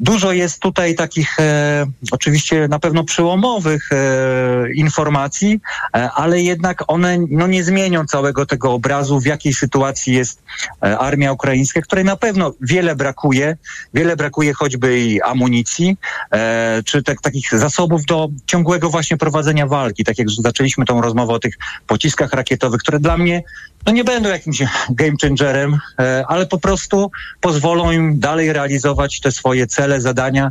[0.00, 5.60] Dużo jest tutaj takich e, oczywiście na pewno przełomowych e, informacji,
[5.96, 10.42] e, ale jednak one no, nie zmienią całego tego obrazu, w jakiej sytuacji jest
[10.82, 13.56] e, armia ukraińska, której na pewno wiele brakuje.
[13.94, 15.96] Wiele brakuje choćby i amunicji,
[16.32, 20.04] e, czy tak, takich zasobów do ciągłego właśnie prowadzenia walki.
[20.04, 21.54] Tak jak zaczęliśmy tą rozmowę o tych
[21.86, 23.42] pociskach rakietowych, które dla mnie
[23.86, 27.10] no nie będą jakimś game changerem, e, ale po prostu
[27.40, 30.50] pozwolą im dalej realizować te swoje cele, zadania,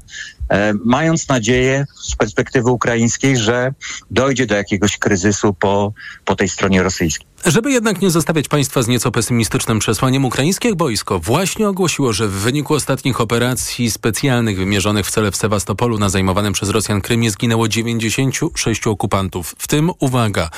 [0.50, 3.74] e, mając nadzieję z perspektywy ukraińskiej, że
[4.12, 5.94] dojdzie do jakiegoś kryzysu po,
[6.26, 7.28] po tej stronie rosyjskiej.
[7.48, 12.32] Żeby jednak nie zostawiać państwa z nieco pesymistycznym przesłaniem, ukraińskie wojsko właśnie ogłosiło, że w
[12.32, 17.68] wyniku ostatnich operacji specjalnych wymierzonych w cele w Sewastopolu na zajmowanym przez Rosjan Krymie zginęło
[17.68, 19.56] 96 okupantów.
[19.58, 20.50] W tym, uwaga,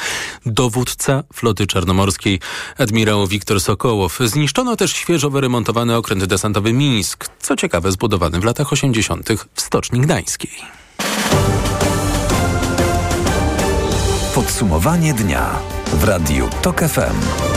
[0.45, 2.39] dowódca floty czarnomorskiej,
[2.77, 4.20] admirał Wiktor Sokołow.
[4.26, 9.29] Zniszczono też świeżo wyremontowany okręt desantowy Mińsk, co ciekawe zbudowany w latach 80.
[9.53, 10.51] w Stoczni Gdańskiej.
[14.35, 17.49] Podsumowanie dnia w Radiu TOK FM.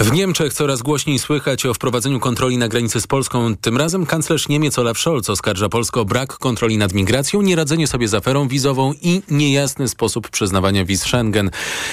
[0.00, 3.56] W Niemczech coraz głośniej słychać o wprowadzeniu kontroli na granicy z Polską.
[3.56, 8.08] Tym razem kanclerz Niemiec Olaf Scholz oskarża Polskę o brak kontroli nad migracją, nieradzenie sobie
[8.08, 11.50] z aferą wizową i niejasny sposób przyznawania wiz Schengen.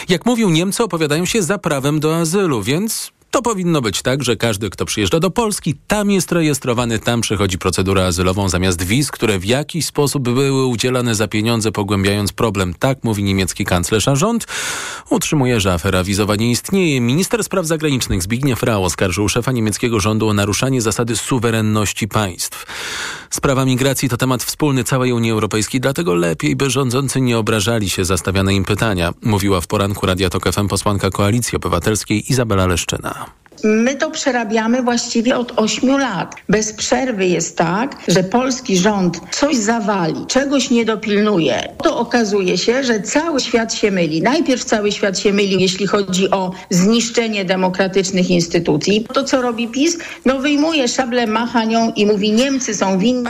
[0.09, 4.35] Jak mówił Niemcy opowiadają się za prawem do azylu, więc to powinno być tak, że
[4.35, 9.39] każdy, kto przyjeżdża do Polski, tam jest rejestrowany, tam przechodzi procedurę azylową zamiast wiz, które
[9.39, 12.73] w jakiś sposób były udzielane za pieniądze, pogłębiając problem.
[12.79, 14.47] Tak mówi niemiecki kanclerz, a rząd
[15.09, 17.01] utrzymuje, że afera wizowa nie istnieje.
[17.01, 22.65] Minister spraw zagranicznych Zbigniew Rau oskarżył szefa niemieckiego rządu o naruszanie zasady suwerenności państw.
[23.29, 28.05] Sprawa migracji to temat wspólny całej Unii Europejskiej, dlatego lepiej, by rządzący nie obrażali się
[28.05, 33.16] za stawiane im pytania, mówiła w poranku Radia Tok FM posłanka Koalicji Obywatelskiej Izabela Leszczyna.
[33.63, 36.35] My to przerabiamy właściwie od ośmiu lat.
[36.49, 41.73] Bez przerwy jest tak, że polski rząd coś zawali, czegoś nie dopilnuje.
[41.83, 44.21] To okazuje się, że cały świat się myli.
[44.21, 49.05] Najpierw cały świat się myli, jeśli chodzi o zniszczenie demokratycznych instytucji.
[49.13, 53.29] To, co robi PiS, no wyjmuje szablę machanią i mówi Niemcy są winni.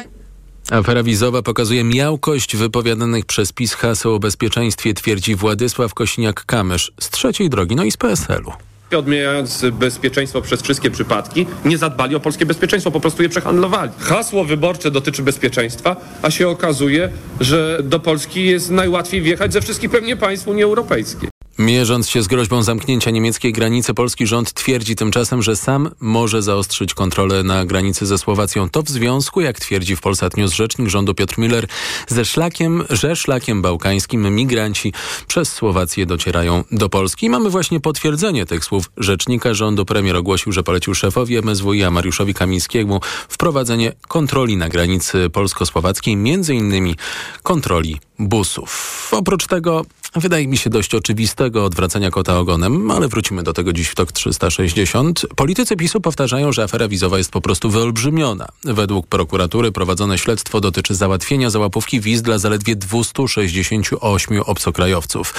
[0.71, 7.49] Afera wizowa pokazuje miałkość wypowiadanych przez PiS haseł o bezpieczeństwie, twierdzi Władysław Kośniak-Kamysz z trzeciej
[7.49, 8.51] drogi, no i z PSL-u
[8.95, 13.91] odmieniając bezpieczeństwo przez wszystkie przypadki, nie zadbali o polskie bezpieczeństwo, po prostu je przehandlowali.
[13.99, 17.09] Hasło wyborcze dotyczy bezpieczeństwa, a się okazuje,
[17.39, 21.36] że do Polski jest najłatwiej wjechać ze wszystkich pewnie państw Unii Europejskiej.
[21.59, 26.93] Mierząc się z groźbą zamknięcia niemieckiej granicy, polski rząd twierdzi tymczasem, że sam może zaostrzyć
[26.93, 28.69] kontrolę na granicy ze Słowacją.
[28.69, 31.67] To w związku, jak twierdzi w Polsat News rzecznik rządu Piotr Miller,
[32.07, 34.93] ze szlakiem, że szlakiem bałkańskim migranci
[35.27, 37.25] przez Słowację docierają do Polski.
[37.25, 39.85] I mamy właśnie potwierdzenie tych słów rzecznika rządu.
[39.85, 46.95] Premier ogłosił, że polecił szefowi MSWiA Mariuszowi Kamińskiemu wprowadzenie kontroli na granicy polsko-słowackiej, między innymi
[47.43, 49.09] kontroli busów.
[49.11, 49.85] Oprócz tego
[50.15, 54.11] wydaje mi się dość oczywistego odwracania kota ogonem, ale wrócimy do tego dziś w TOK
[54.11, 55.25] 360.
[55.35, 58.47] Politycy PiSu powtarzają, że afera wizowa jest po prostu wyolbrzymiona.
[58.63, 65.33] Według prokuratury prowadzone śledztwo dotyczy załatwienia załapówki wiz dla zaledwie 268 obcokrajowców.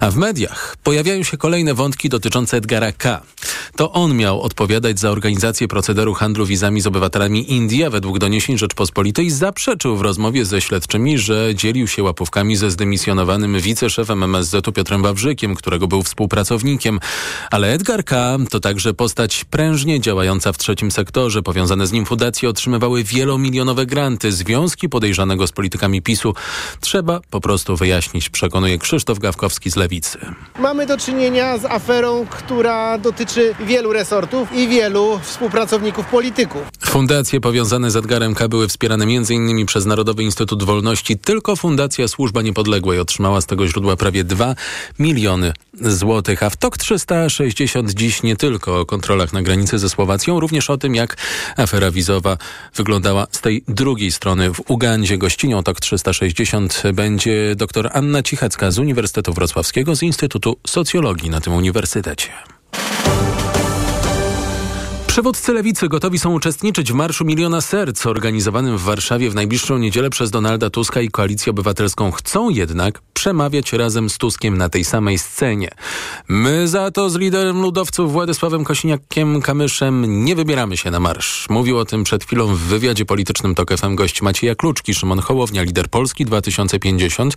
[0.00, 3.22] A w mediach pojawiają się kolejne wątki dotyczące Edgara K.
[3.76, 8.58] To on miał odpowiadać za organizację procederu handlu wizami z obywatelami Indii, a według doniesień
[8.58, 15.02] Rzeczpospolitej zaprzeczył w rozmowie ze śledczymi, że dzielił się łapówkami ze zdymisjonowanym wiceszefem MSZ-u Piotrem
[15.02, 17.00] Wawrzykiem, którego był współpracownikiem.
[17.50, 18.38] Ale Edgar K.
[18.50, 21.42] to także postać prężnie działająca w trzecim sektorze.
[21.42, 24.32] Powiązane z nim fundacje otrzymywały wielomilionowe granty.
[24.32, 26.34] Związki podejrzanego z politykami PiSu
[26.80, 30.18] trzeba po prostu wyjaśnić, przekonuje Krzysztof Gawkowski z Lewicy.
[30.58, 36.62] Mamy do czynienia z aferą, która dotyczy wielu resortów i wielu współpracowników polityków.
[36.84, 38.48] Fundacje powiązane z Edgarem K.
[38.48, 39.66] były wspierane m.in.
[39.66, 41.18] przez Narodowy Instytut Wolności.
[41.18, 44.54] Tylko Fundacja Służba Niepodległej otrzymała z tego źródła prawie 2
[44.98, 46.42] miliony złotych.
[46.42, 50.78] A w TOK 360 dziś nie tylko o kontrolach na granicy ze Słowacją, również o
[50.78, 51.16] tym, jak
[51.56, 52.36] afera wizowa
[52.74, 55.18] wyglądała z tej drugiej strony w Ugandzie.
[55.18, 61.52] Gościnią TOK 360 będzie dr Anna Cichacka z Uniwersytetu Wrocławskiego z Instytutu Socjologii na tym
[61.54, 62.28] uniwersytecie.
[65.12, 70.10] Przywódcy lewicy gotowi są uczestniczyć w Marszu Miliona Serc organizowanym w Warszawie w najbliższą niedzielę
[70.10, 72.10] przez Donalda Tuska i Koalicję Obywatelską.
[72.10, 75.70] Chcą jednak przemawiać razem z Tuskiem na tej samej scenie.
[76.28, 81.46] My za to z liderem ludowców Władysławem Kosiniakiem-Kamyszem nie wybieramy się na marsz.
[81.50, 85.62] Mówił o tym przed chwilą w wywiadzie politycznym TOK FM gość Macieja Kluczki, Szymon Hołownia,
[85.62, 87.34] lider Polski 2050,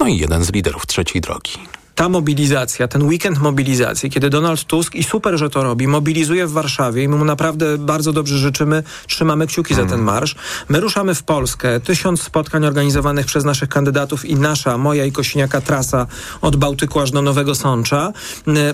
[0.00, 1.77] no i jeden z liderów trzeciej drogi.
[1.98, 6.52] Ta mobilizacja, ten weekend mobilizacji, kiedy Donald Tusk i super, że to robi, mobilizuje w
[6.52, 10.34] Warszawie i my mu naprawdę bardzo dobrze życzymy, trzymamy kciuki za ten marsz.
[10.68, 15.60] My ruszamy w Polskę, tysiąc spotkań organizowanych przez naszych kandydatów i nasza, moja i Kosiniaka
[15.60, 16.06] trasa
[16.40, 18.12] od Bałtyku aż do Nowego Sącza,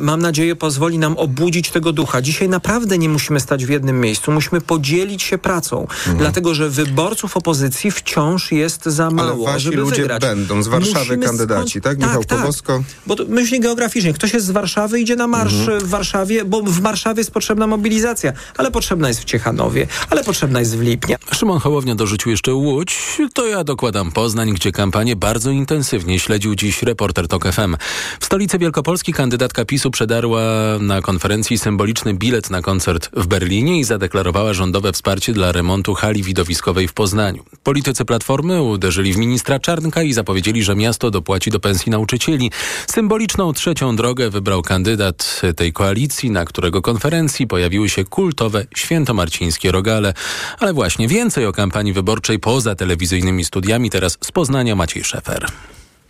[0.00, 2.22] mam nadzieję pozwoli nam obudzić tego ducha.
[2.22, 6.18] Dzisiaj naprawdę nie musimy stać w jednym miejscu, musimy podzielić się pracą, mhm.
[6.18, 10.22] dlatego że wyborców opozycji wciąż jest za mało, Ale wasi żeby ludzie wygrać.
[10.22, 11.84] będą z Warszawy Musimy kandydaci, skąd...
[11.84, 11.98] tak?
[11.98, 12.76] Michał tak, Kowosko?
[12.76, 13.13] Tak.
[13.14, 14.12] Bo to myśli geograficznie.
[14.12, 15.80] Ktoś jest z Warszawy, idzie na marsz mhm.
[15.80, 20.60] w Warszawie, bo w Warszawie jest potrzebna mobilizacja, ale potrzebna jest w Ciechanowie, ale potrzebna
[20.60, 21.16] jest w Lipnie.
[21.32, 23.18] Szymon Hołownia dorzucił jeszcze Łódź.
[23.34, 27.76] To ja dokładam Poznań, gdzie kampanię bardzo intensywnie śledził dziś reporter TOK FM.
[28.20, 30.42] W stolicy Wielkopolski kandydatka PiSu przedarła
[30.80, 36.22] na konferencji symboliczny bilet na koncert w Berlinie i zadeklarowała rządowe wsparcie dla remontu hali
[36.22, 37.44] widowiskowej w Poznaniu.
[37.62, 42.50] Politycy Platformy uderzyli w ministra Czarnka i zapowiedzieli, że miasto dopłaci do pensji nauczycieli.
[42.94, 50.14] Symboliczną trzecią drogę wybrał kandydat tej koalicji, na którego konferencji pojawiły się kultowe świętomarcińskie rogale.
[50.60, 55.46] Ale właśnie więcej o kampanii wyborczej poza telewizyjnymi studiami teraz z Poznania Maciej Szefer.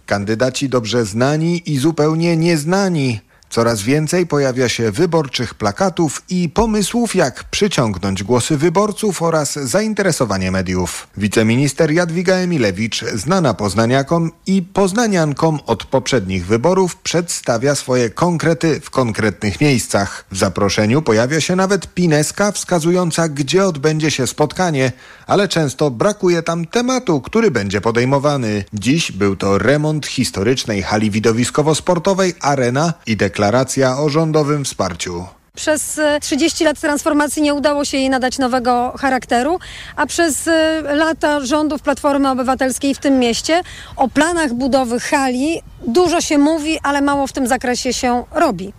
[0.07, 3.21] Kandydaci dobrze znani i zupełnie nieznani.
[3.55, 11.09] Coraz więcej pojawia się wyborczych plakatów i pomysłów, jak przyciągnąć głosy wyborców oraz zainteresowanie mediów.
[11.17, 19.61] Wiceminister Jadwiga Emilewicz, znana poznaniakom i poznaniankom od poprzednich wyborów, przedstawia swoje konkrety w konkretnych
[19.61, 20.25] miejscach.
[20.31, 24.93] W zaproszeniu pojawia się nawet pineska wskazująca, gdzie odbędzie się spotkanie,
[25.27, 28.65] ale często brakuje tam tematu, który będzie podejmowany.
[28.73, 35.25] Dziś był to remont historycznej hali widowiskowo-sportowej Arena i deklaracja deklaracja o rządowym wsparciu.
[35.55, 39.59] Przez 30 e, lat transformacji nie udało się jej nadać nowego charakteru,
[39.97, 43.63] a przez e, lata rządów Platformy Obywatelskiej w tym mieście
[43.97, 48.73] o planach budowy hali dużo się mówi, ale mało w tym zakresie się robi.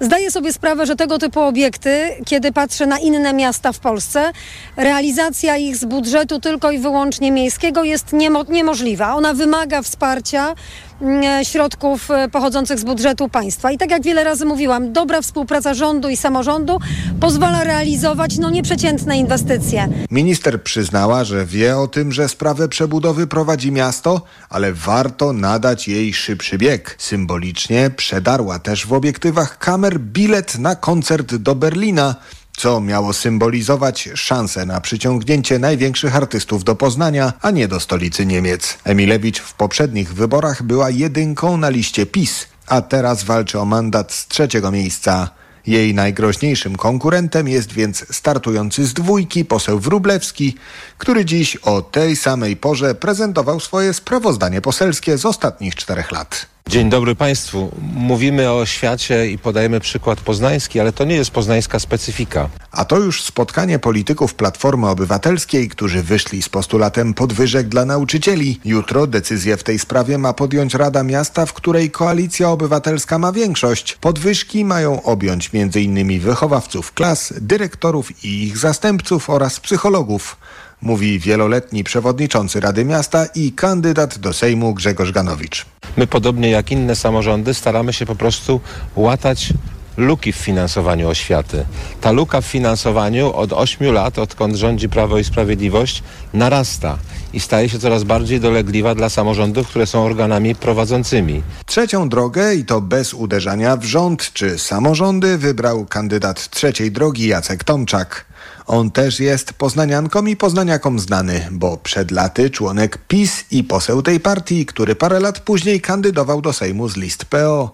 [0.00, 4.32] Zdaję sobie sprawę, że tego typu obiekty, kiedy patrzę na inne miasta w Polsce,
[4.76, 9.14] realizacja ich z budżetu tylko i wyłącznie miejskiego jest niemo niemożliwa.
[9.14, 10.54] Ona wymaga wsparcia
[11.00, 13.72] mm, środków e, pochodzących z budżetu państwa.
[13.72, 16.78] I tak jak wiele razy mówiłam, dobra współpraca rządu i samorządu
[17.20, 19.88] pozwala realizować no, nieprzeciętne inwestycje.
[20.10, 24.20] Minister przyznała, że wie o tym, że sprawę przebudowy prowadzi miasto,
[24.50, 26.96] ale warto nadać jej szybszy bieg.
[26.98, 32.14] Symbolicznie przedarła też w obiektywach kamer bilet na koncert do Berlina
[32.56, 38.78] co miało symbolizować szansę na przyciągnięcie największych artystów do Poznania, a nie do stolicy Niemiec.
[38.84, 44.26] Emilewicz w poprzednich wyborach była jedynką na liście PiS, a teraz walczy o mandat z
[44.26, 45.30] trzeciego miejsca.
[45.66, 50.54] Jej najgroźniejszym konkurentem jest więc startujący z dwójki poseł Wrublewski,
[50.98, 56.55] który dziś o tej samej porze prezentował swoje sprawozdanie poselskie z ostatnich czterech lat.
[56.68, 57.72] Dzień dobry Państwu.
[57.94, 62.48] Mówimy o świecie i podajemy przykład poznański, ale to nie jest poznańska specyfika.
[62.70, 68.60] A to już spotkanie polityków Platformy Obywatelskiej, którzy wyszli z postulatem podwyżek dla nauczycieli.
[68.64, 73.98] Jutro decyzję w tej sprawie ma podjąć Rada Miasta, w której Koalicja Obywatelska ma większość.
[74.00, 76.20] Podwyżki mają objąć m.in.
[76.20, 80.36] wychowawców klas, dyrektorów i ich zastępców oraz psychologów
[80.82, 85.66] mówi wieloletni przewodniczący Rady Miasta i kandydat do Sejmu Grzegorz Ganowicz.
[85.96, 88.60] My podobnie jak inne samorządy staramy się po prostu
[88.96, 89.52] łatać
[89.96, 91.64] luki w finansowaniu oświaty.
[92.00, 96.02] Ta luka w finansowaniu od 8 lat, odkąd rządzi Prawo i Sprawiedliwość,
[96.34, 96.98] narasta
[97.32, 101.42] i staje się coraz bardziej dolegliwa dla samorządów, które są organami prowadzącymi.
[101.66, 107.64] Trzecią drogę, i to bez uderzania w rząd czy samorządy, wybrał kandydat trzeciej drogi Jacek
[107.64, 108.25] Tomczak.
[108.66, 114.20] On też jest poznaniankom i poznaniakom znany, bo przed laty członek PiS i poseł tej
[114.20, 117.72] partii, który parę lat później kandydował do Sejmu z list PO.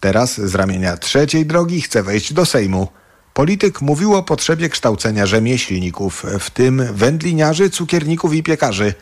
[0.00, 2.88] Teraz z ramienia trzeciej drogi chce wejść do Sejmu.
[3.34, 8.94] Polityk mówił o potrzebie kształcenia rzemieślników, w tym wędliniarzy, cukierników i piekarzy.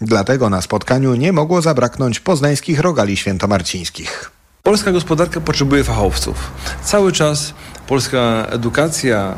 [0.00, 4.30] Dlatego na spotkaniu nie mogło zabraknąć poznańskich rogali świętomarcińskich.
[4.62, 6.50] Polska gospodarka potrzebuje fachowców.
[6.84, 7.54] Cały czas
[7.86, 9.34] polska edukacja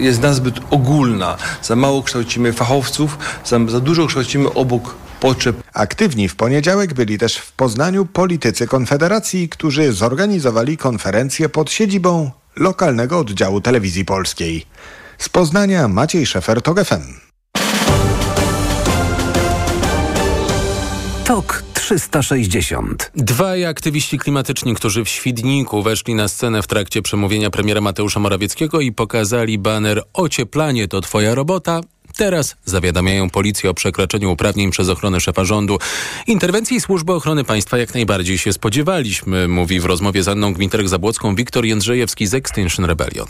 [0.00, 1.36] jest nazbyt ogólna.
[1.62, 5.56] Za mało kształcimy fachowców, za, za dużo kształcimy obok potrzeb.
[5.74, 13.18] Aktywni w poniedziałek byli też w Poznaniu politycy Konfederacji, którzy zorganizowali konferencję pod siedzibą lokalnego
[13.18, 14.66] oddziału telewizji polskiej.
[15.18, 17.02] Z Poznania Maciej Szefer, TOG FM.
[21.24, 23.10] TOK 360.
[23.14, 28.80] Dwaj aktywiści klimatyczni, którzy w Świdniku weszli na scenę w trakcie przemówienia premiera Mateusza Morawieckiego
[28.80, 31.80] i pokazali baner Ocieplanie to twoja robota,
[32.16, 35.78] Teraz zawiadamiają policję o przekroczeniu uprawnień przez ochronę szefa rządu.
[36.26, 41.64] Interwencji Służby Ochrony Państwa jak najbardziej się spodziewaliśmy, mówi w rozmowie z Anną Gwinterek-Zabłocką Wiktor
[41.64, 43.26] Jędrzejewski z Extinction Rebellion.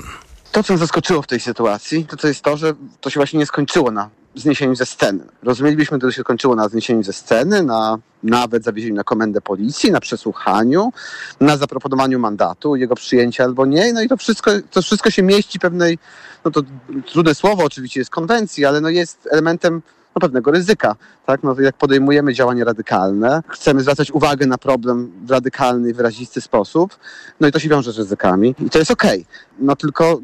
[0.52, 3.46] To, co zaskoczyło w tej sytuacji, to, to jest to, że to się właśnie nie
[3.46, 5.24] skończyło na zniesieniu ze sceny.
[5.42, 10.00] Rozumielibyśmy, to się kończyło na zniesieniu ze sceny, na nawet zawiezieniu na komendę policji, na
[10.00, 10.92] przesłuchaniu,
[11.40, 13.92] na zaproponowaniu mandatu, jego przyjęcia albo nie.
[13.92, 15.98] No i to wszystko, to wszystko się mieści pewnej,
[16.44, 16.62] no to
[17.06, 19.82] trudne słowo oczywiście jest konwencji, ale no jest elementem
[20.14, 20.96] no, pewnego ryzyka.
[21.26, 21.42] Tak?
[21.42, 26.96] No, jak podejmujemy działania radykalne, chcemy zwracać uwagę na problem w radykalny wyrazisty sposób,
[27.40, 29.20] no i to się wiąże z ryzykami i to jest okej.
[29.20, 29.34] Okay.
[29.58, 30.20] No tylko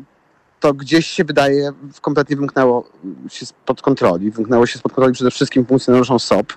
[0.61, 2.89] to gdzieś się wydaje, kompletnie wymknęło
[3.29, 4.31] się spod kontroli.
[4.31, 6.53] Wymknęło się spod kontroli przede wszystkim funkcjonariuszom SOP,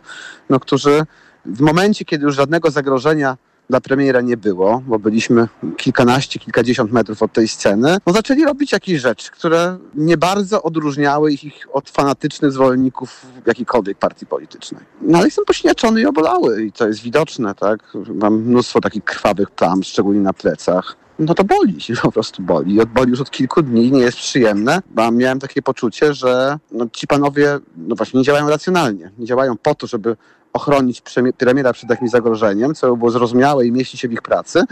[0.50, 1.06] no, którzy
[1.46, 3.38] w momencie, kiedy już żadnego zagrożenia
[3.70, 8.72] dla premiera nie było, bo byliśmy kilkanaście, kilkadziesiąt metrów od tej sceny, no zaczęli robić
[8.72, 14.82] jakieś rzeczy, które nie bardzo odróżniały ich od fanatycznych zwolenników jakiejkolwiek partii politycznej.
[15.02, 17.94] No ale jestem pośniaczony i obolały i to jest widoczne, tak?
[18.14, 22.80] Mam mnóstwo takich krwawych plam, szczególnie na plecach no to boli, po prostu boli.
[22.86, 27.08] Boli już od kilku dni, nie jest przyjemne, bo miałem takie poczucie, że no, ci
[27.08, 29.12] panowie no właśnie nie działają racjonalnie.
[29.18, 30.16] Nie działają po to, żeby
[30.54, 31.04] ochronić
[31.38, 34.64] premiera przed jakimś zagrożeniem, co było zrozumiałe i mieści się w ich pracy,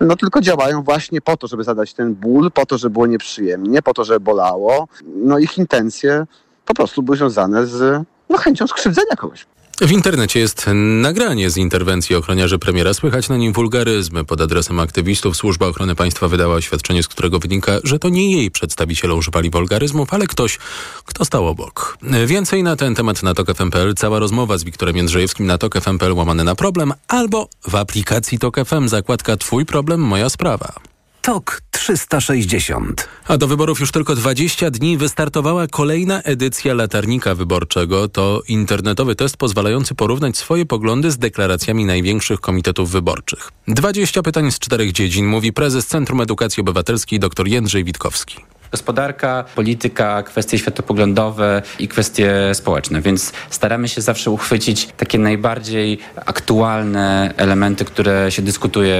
[0.00, 3.82] no tylko działają właśnie po to, żeby zadać ten ból, po to, żeby było nieprzyjemnie,
[3.82, 4.88] po to, żeby bolało.
[5.06, 6.26] No ich intencje
[6.66, 9.46] po prostu były związane z no, chęcią skrzywdzenia kogoś.
[9.80, 12.94] W internecie jest nagranie z interwencji ochroniarzy premiera.
[12.94, 14.24] Słychać na nim wulgaryzmy.
[14.24, 18.50] Pod adresem aktywistów Służba Ochrony Państwa wydała oświadczenie, z którego wynika, że to nie jej
[18.50, 20.58] przedstawiciele używali wulgaryzmów, ale ktoś,
[21.04, 21.98] kto stał obok.
[22.26, 23.48] Więcej na ten temat na TOK.
[23.96, 25.74] Cała rozmowa z Wiktorem Jędrzejewskim na TOK
[26.14, 30.89] łamane na problem albo w aplikacji TOK FM zakładka Twój problem, moja sprawa.
[31.22, 33.08] TOK 360.
[33.28, 38.08] A do wyborów już tylko 20 dni wystartowała kolejna edycja latarnika wyborczego.
[38.08, 43.50] To internetowy test pozwalający porównać swoje poglądy z deklaracjami największych komitetów wyborczych.
[43.68, 48.36] 20 pytań z czterech dziedzin, mówi prezes Centrum Edukacji Obywatelskiej dr Jędrzej Witkowski
[48.70, 57.34] gospodarka, polityka, kwestie światopoglądowe i kwestie społeczne, więc staramy się zawsze uchwycić takie najbardziej aktualne
[57.36, 58.96] elementy, które się dyskutuje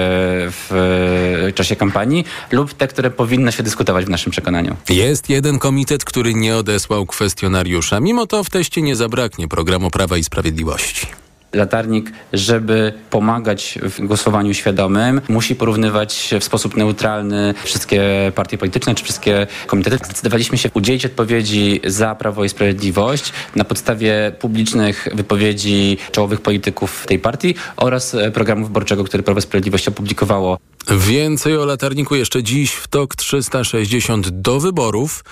[0.50, 4.76] w czasie kampanii lub te, które powinno się dyskutować w naszym przekonaniu.
[4.88, 8.00] Jest jeden komitet, który nie odesłał kwestionariusza.
[8.00, 11.19] Mimo to w teście nie zabraknie programu Prawa i Sprawiedliwości
[11.52, 18.02] latarnik, żeby pomagać w głosowaniu świadomym, musi porównywać w sposób neutralny wszystkie
[18.34, 19.96] partie polityczne czy wszystkie komitety.
[19.96, 27.18] Zdecydowaliśmy się udzielić odpowiedzi za Prawo i Sprawiedliwość na podstawie publicznych wypowiedzi czołowych polityków tej
[27.18, 30.58] partii oraz programu wyborczego, który Prawo i Sprawiedliwość opublikowało.
[30.90, 35.24] Więcej o latarniku jeszcze dziś w TOK 360 do wyborów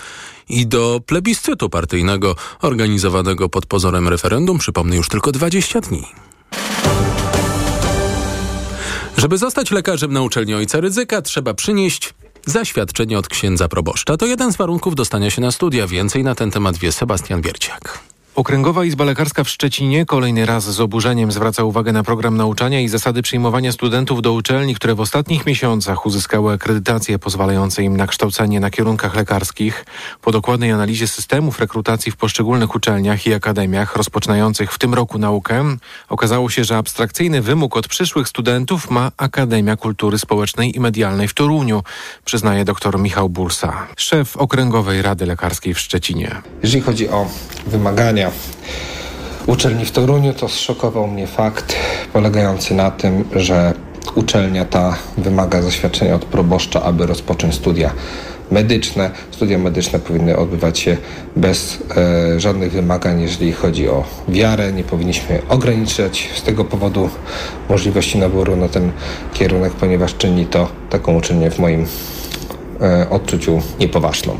[0.49, 6.05] i do plebiscytu partyjnego organizowanego pod pozorem referendum, przypomnę już tylko 20 dni.
[9.17, 12.15] Żeby zostać lekarzem na uczelni ojca ryzyka, trzeba przynieść
[12.47, 14.17] zaświadczenie od księdza proboszcza.
[14.17, 15.87] To jeden z warunków dostania się na studia.
[15.87, 17.99] Więcej na ten temat wie Sebastian Wierciak.
[18.39, 22.89] Okręgowa Izba Lekarska w Szczecinie kolejny raz z oburzeniem zwraca uwagę na program nauczania i
[22.89, 28.61] zasady przyjmowania studentów do uczelni, które w ostatnich miesiącach uzyskały akredytację pozwalające im na kształcenie
[28.61, 29.85] na kierunkach lekarskich.
[30.23, 35.65] Po dokładnej analizie systemów rekrutacji w poszczególnych uczelniach i akademiach rozpoczynających w tym roku naukę,
[36.09, 41.35] okazało się, że abstrakcyjny wymóg od przyszłych studentów ma Akademia Kultury Społecznej i Medialnej w
[41.35, 41.83] Toruniu,
[42.25, 46.43] przyznaje dr Michał Bursa, szef Okręgowej Rady Lekarskiej w Szczecinie.
[46.63, 47.27] Jeżeli chodzi o
[47.67, 48.28] wymagania
[49.47, 51.77] uczelni w Toruniu, to zszokował mnie fakt
[52.13, 53.75] polegający na tym, że
[54.15, 57.91] uczelnia ta wymaga zaświadczenia od proboszcza, aby rozpocząć studia
[58.51, 59.11] medyczne.
[59.31, 60.97] Studia medyczne powinny odbywać się
[61.37, 64.73] bez e, żadnych wymagań, jeżeli chodzi o wiarę.
[64.73, 67.11] Nie powinniśmy ograniczać z tego powodu
[67.69, 68.93] możliwości naboru na ten
[69.35, 71.87] kierunek, ponieważ czyni to taką uczelnię w moim
[72.81, 74.37] e, odczuciu niepoważną.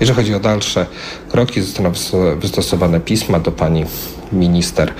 [0.00, 0.86] Jeżeli chodzi o dalsze
[1.28, 1.92] kroki, zostaną
[2.36, 3.84] wystosowane pisma do pani
[4.32, 4.92] minister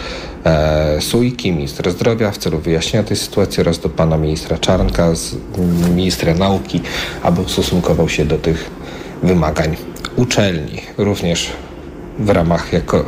[0.45, 5.37] e, Sujki, minister zdrowia w celu wyjaśnienia tej sytuacji oraz do pana ministra Czarnka, z,
[5.95, 6.81] ministra nauki,
[7.23, 8.71] aby ustosunkował się do tych
[9.23, 9.77] wymagań
[10.17, 10.81] uczelni.
[10.99, 11.53] Również
[12.19, 13.05] w ramach jako, y,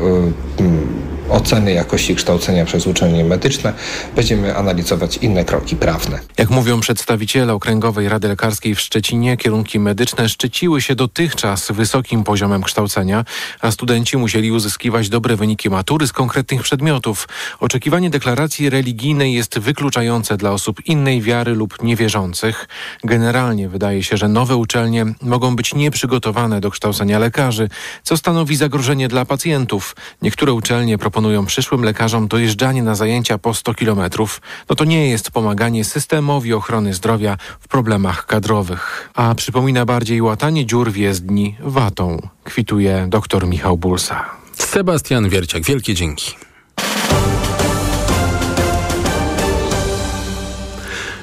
[1.32, 3.72] oceny jakości kształcenia przez uczelnie medyczne,
[4.16, 6.18] będziemy analizować inne kroki prawne.
[6.38, 12.62] Jak mówią przedstawiciele Okręgowej Rady Lekarskiej w Szczecinie, kierunki medyczne szczyciły się dotychczas wysokim poziomem
[12.62, 13.24] kształcenia,
[13.60, 17.28] a studenci musieli uzyskiwać dobre wyniki matury z konkretnych przedmiotów.
[17.60, 22.68] Oczekiwanie deklaracji religijnej jest wykluczające dla osób innej wiary lub niewierzących.
[23.04, 27.68] Generalnie wydaje się, że nowe uczelnie mogą być nieprzygotowane do kształcenia lekarzy,
[28.02, 29.96] co stanowi zagrożenie dla pacjentów.
[30.22, 34.41] Niektóre uczelnie proponują przyszłym lekarzom dojeżdżanie na zajęcia po 100 kilometrów.
[34.69, 40.67] No to nie jest pomaganie systemowi ochrony zdrowia w problemach kadrowych, a przypomina bardziej łatanie
[40.67, 44.25] dziur w jezdni watą, kwituje dr Michał Bulsa.
[44.52, 46.33] Sebastian Wierciak, wielkie dzięki.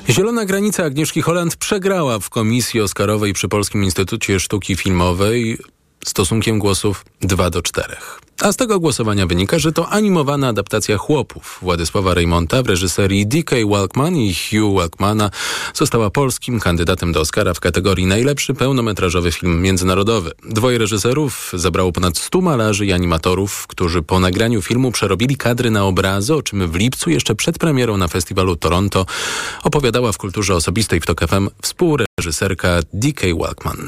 [0.09, 5.57] Zielona granica Agnieszki Holland przegrała w komisji Oscarowej przy Polskim Instytucie Sztuki Filmowej
[6.05, 7.95] stosunkiem głosów 2 do 4.
[8.41, 13.55] A z tego głosowania wynika, że to animowana adaptacja Chłopów Władysława Reymonta w reżyserii D.K.
[13.69, 15.31] Walkman i Hugh Walkmana
[15.73, 20.31] została polskim kandydatem do Oscara w kategorii najlepszy pełnometrażowy film międzynarodowy.
[20.43, 25.85] Dwoje reżyserów zebrało ponad 100 malarzy i animatorów, którzy po nagraniu filmu przerobili kadry na
[25.85, 29.05] obrazy, o czym w lipcu jeszcze przed premierą na festiwalu Toronto
[29.63, 33.27] opowiadała w kulturze osobistej w TOK FM współreżyserka D.K.
[33.39, 33.87] Walkman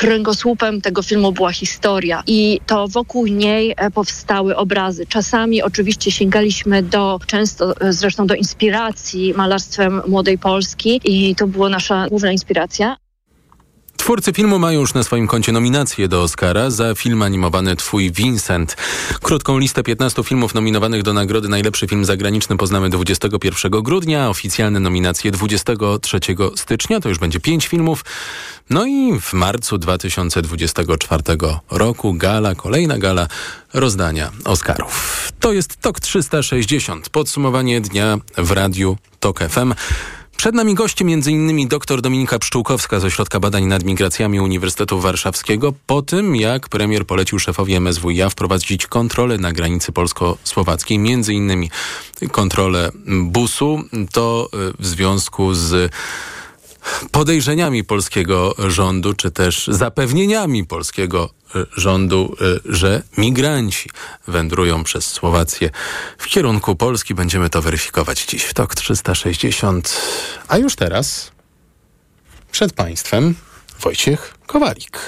[0.00, 5.06] kręgosłupem tego filmu była historia i to wokół niej e, powstały obrazy.
[5.06, 11.68] Czasami oczywiście sięgaliśmy do, często e, zresztą do inspiracji malarstwem Młodej Polski i to była
[11.68, 12.96] nasza główna inspiracja.
[14.00, 18.76] Twórcy filmu mają już na swoim koncie nominację do Oscara za film animowany Twój Vincent.
[19.22, 25.30] Krótką listę 15 filmów nominowanych do nagrody Najlepszy Film Zagraniczny poznamy 21 grudnia, oficjalne nominacje
[25.30, 26.20] 23
[26.56, 28.04] stycznia, to już będzie 5 filmów.
[28.70, 31.22] No i w marcu 2024
[31.70, 33.26] roku gala, kolejna gala
[33.74, 35.32] rozdania Oscarów.
[35.40, 39.74] To jest TOK 360, podsumowanie dnia w radiu TOK FM.
[40.40, 41.68] Przed nami goście m.in.
[41.68, 47.38] dr Dominika Pszczółkowska z Ośrodka Badań nad Migracjami Uniwersytetu Warszawskiego po tym, jak premier polecił
[47.38, 51.68] szefowi MSWiA wprowadzić kontrolę na granicy polsko-słowackiej, m.in.
[52.32, 53.82] kontrolę busu.
[54.12, 55.92] To w związku z
[57.10, 63.90] podejrzeniami polskiego rządu, czy też zapewnieniami polskiego e, rządu, e, że migranci
[64.28, 65.70] wędrują przez Słowację
[66.18, 67.14] w kierunku Polski.
[67.14, 70.00] Będziemy to weryfikować dziś w TOK 360.
[70.48, 71.32] A już teraz
[72.52, 73.34] przed Państwem
[73.80, 74.98] Wojciech Kowalik.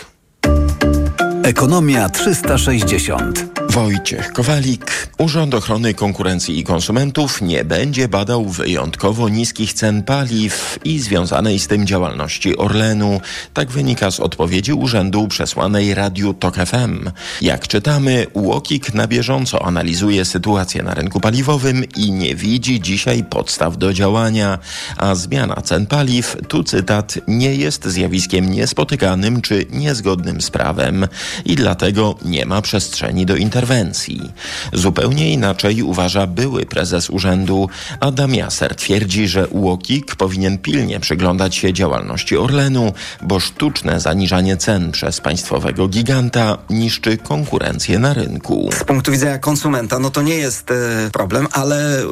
[1.44, 3.61] Ekonomia 360.
[3.72, 5.08] Wojciech Kowalik.
[5.18, 11.66] Urząd Ochrony Konkurencji i Konsumentów nie będzie badał wyjątkowo niskich cen paliw i związanej z
[11.66, 13.20] tym działalności Orlenu.
[13.54, 17.10] Tak wynika z odpowiedzi urzędu przesłanej Radiu TOK FM.
[17.42, 23.78] Jak czytamy, UOKiK na bieżąco analizuje sytuację na rynku paliwowym i nie widzi dzisiaj podstaw
[23.78, 24.58] do działania.
[24.96, 31.06] A zmiana cen paliw, tu cytat, nie jest zjawiskiem niespotykanym czy niezgodnym z prawem
[31.44, 34.32] i dlatego nie ma przestrzeni do interwencji.
[34.72, 37.68] Zupełnie inaczej uważa były prezes urzędu.
[38.00, 44.92] Adam Jaser twierdzi, że UOKiK powinien pilnie przyglądać się działalności Orlenu, bo sztuczne zaniżanie cen
[44.92, 48.70] przez państwowego giganta niszczy konkurencję na rynku.
[48.80, 50.74] Z punktu widzenia konsumenta, no to nie jest e,
[51.12, 52.06] problem, ale e,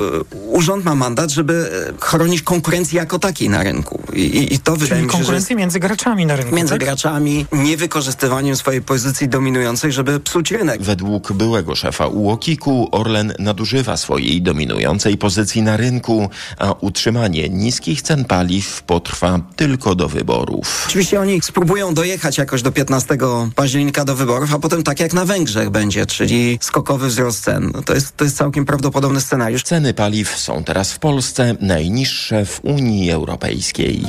[0.46, 4.02] urząd ma mandat, żeby e, chronić konkurencję jako takiej na rynku.
[4.12, 6.54] I, i to Czyli wydaje mi się, konkurencję że między graczami na rynku.
[6.54, 6.80] między tak?
[6.80, 10.82] graczami, niewykorzystywaniem swojej pozycji dominującej, żeby psuć rynek.
[10.82, 18.24] Według byłego szefa UOKiK-u Orlen nadużywa swojej dominującej pozycji na rynku, a utrzymanie niskich cen
[18.24, 20.84] paliw potrwa tylko do wyborów.
[20.86, 23.18] Oczywiście oni spróbują dojechać jakoś do 15
[23.54, 27.70] października do wyborów, a potem tak jak na Węgrzech będzie, czyli skokowy wzrost cen.
[27.74, 29.62] No To jest, to jest całkiem prawdopodobny scenariusz.
[29.62, 34.04] Ceny paliw są teraz w Polsce najniższe w Unii Europejskiej.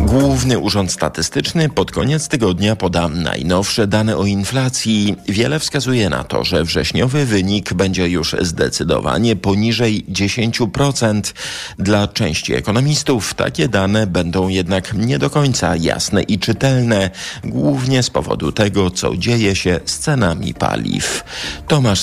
[0.00, 5.16] Główny Urząd Statystyczny pod koniec tygodnia poda najnowsze dane o inflacji.
[5.28, 11.34] Wiele wskazuje na to, że wrześniowy wynik będzie już zdecydowanie poniżej 10%.
[11.78, 17.10] Dla części ekonomistów takie dane będą jednak nie do końca jasne i czytelne,
[17.44, 21.24] głównie z powodu tego, co dzieje się z cenami paliw.
[21.68, 22.00] Tomasz.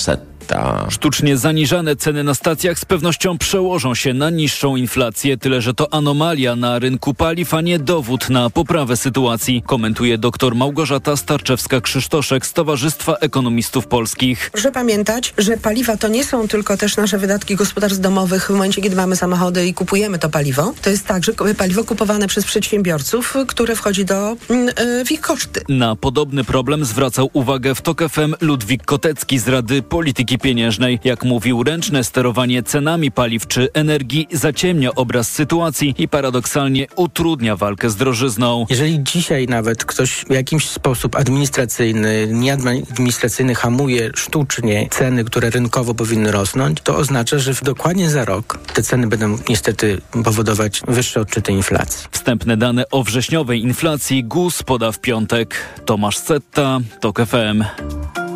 [0.90, 5.94] Sztucznie zaniżane ceny na stacjach z pewnością przełożą się na niższą inflację, tyle że to
[5.94, 12.52] anomalia na rynku paliw, a nie dowód na poprawę sytuacji, komentuje dr Małgorzata Starczewska-Krzysztoszek z
[12.52, 14.50] Towarzystwa Ekonomistów Polskich.
[14.52, 18.82] Proszę pamiętać, że paliwa to nie są tylko też nasze wydatki gospodarstw domowych w momencie,
[18.82, 20.74] kiedy mamy samochody i kupujemy to paliwo.
[20.82, 24.74] To jest także paliwo kupowane przez przedsiębiorców, które wchodzi do, mm,
[25.06, 25.62] w ich koszty.
[25.68, 31.00] Na podobny problem zwracał uwagę w TOK FM Ludwik Kotecki z Rady Polityki polityki pieniężnej.
[31.04, 37.90] Jak mówił, ręczne sterowanie cenami paliw czy energii zaciemnia obraz sytuacji i paradoksalnie utrudnia walkę
[37.90, 38.66] z drożyzną.
[38.70, 46.32] Jeżeli dzisiaj nawet ktoś w jakimś sposób administracyjny, nieadministracyjny hamuje sztucznie ceny, które rynkowo powinny
[46.32, 52.08] rosnąć, to oznacza, że dokładnie za rok te ceny będą niestety powodować wyższe odczyty inflacji.
[52.10, 55.56] Wstępne dane o wrześniowej inflacji GUS poda w piątek.
[55.84, 57.64] Tomasz Setta, TOK FM.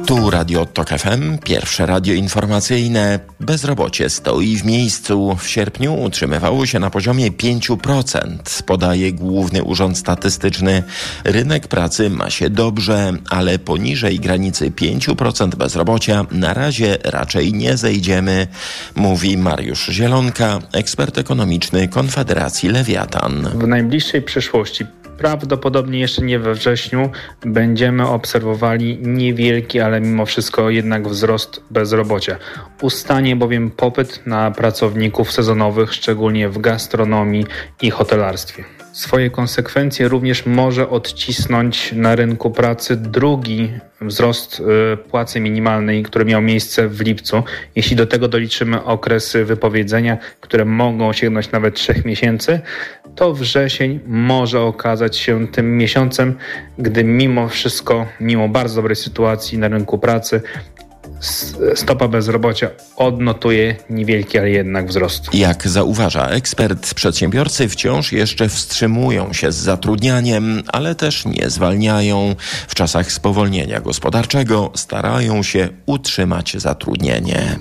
[0.08, 3.20] Tu Radio TOK FM, pierwsze radio informacyjne.
[3.40, 5.36] Bezrobocie stoi w miejscu.
[5.38, 10.82] W sierpniu utrzymywało się na poziomie 5%, podaje Główny Urząd Statystyczny.
[11.24, 18.46] Rynek pracy ma się dobrze, ale poniżej granicy 5% bezrobocia na razie raczej nie zejdziemy,
[18.94, 23.48] mówi Mariusz Zielonka, ekspert ekonomiczny Konfederacji Lewiatan.
[23.54, 24.84] W najbliższej przyszłości
[25.18, 32.36] prawdopodobnie jeszcze nie we wrześniu będziemy obserwowali niewielki, ale mimo wszystko jednak wzrost bezrobocia.
[32.82, 37.46] Ustanie bowiem popyt na pracowników sezonowych, szczególnie w gastronomii
[37.82, 38.64] i hotelarstwie.
[38.92, 46.42] Swoje konsekwencje również może odcisnąć na rynku pracy drugi wzrost y, płacy minimalnej, który miał
[46.42, 47.42] miejsce w lipcu.
[47.76, 52.60] Jeśli do tego doliczymy okresy wypowiedzenia, które mogą sięgnąć nawet trzech miesięcy,
[53.18, 56.34] to wrzesień może okazać się tym miesiącem,
[56.78, 60.42] gdy mimo wszystko, mimo bardzo dobrej sytuacji na rynku pracy,
[61.74, 65.34] stopa bezrobocia odnotuje niewielki, ale jednak wzrost.
[65.34, 72.34] Jak zauważa ekspert, przedsiębiorcy wciąż jeszcze wstrzymują się z zatrudnianiem, ale też nie zwalniają.
[72.68, 77.56] W czasach spowolnienia gospodarczego starają się utrzymać zatrudnienie.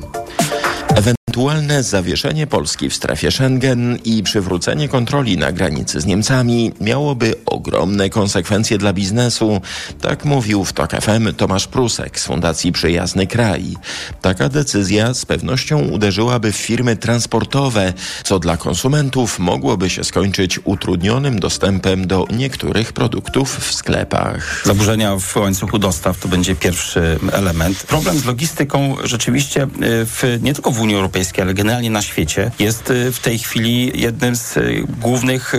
[1.38, 8.10] Ewentualne zawieszenie Polski w strefie Schengen i przywrócenie kontroli na granicy z Niemcami miałoby ogromne
[8.10, 9.62] konsekwencje dla biznesu,
[10.02, 13.76] tak mówił w TOK FM Tomasz Prusek z Fundacji Przyjazny Kraj.
[14.22, 21.40] Taka decyzja z pewnością uderzyłaby w firmy transportowe, co dla konsumentów mogłoby się skończyć utrudnionym
[21.40, 24.62] dostępem do niektórych produktów w sklepach.
[24.66, 27.84] Zaburzenia w łańcuchu dostaw to będzie pierwszy element.
[27.84, 29.68] Problem z logistyką rzeczywiście y,
[30.06, 34.02] w, nie tylko w Unii Europejskiej, ale generalnie na świecie jest y, w tej chwili
[34.02, 35.54] jednym z y, głównych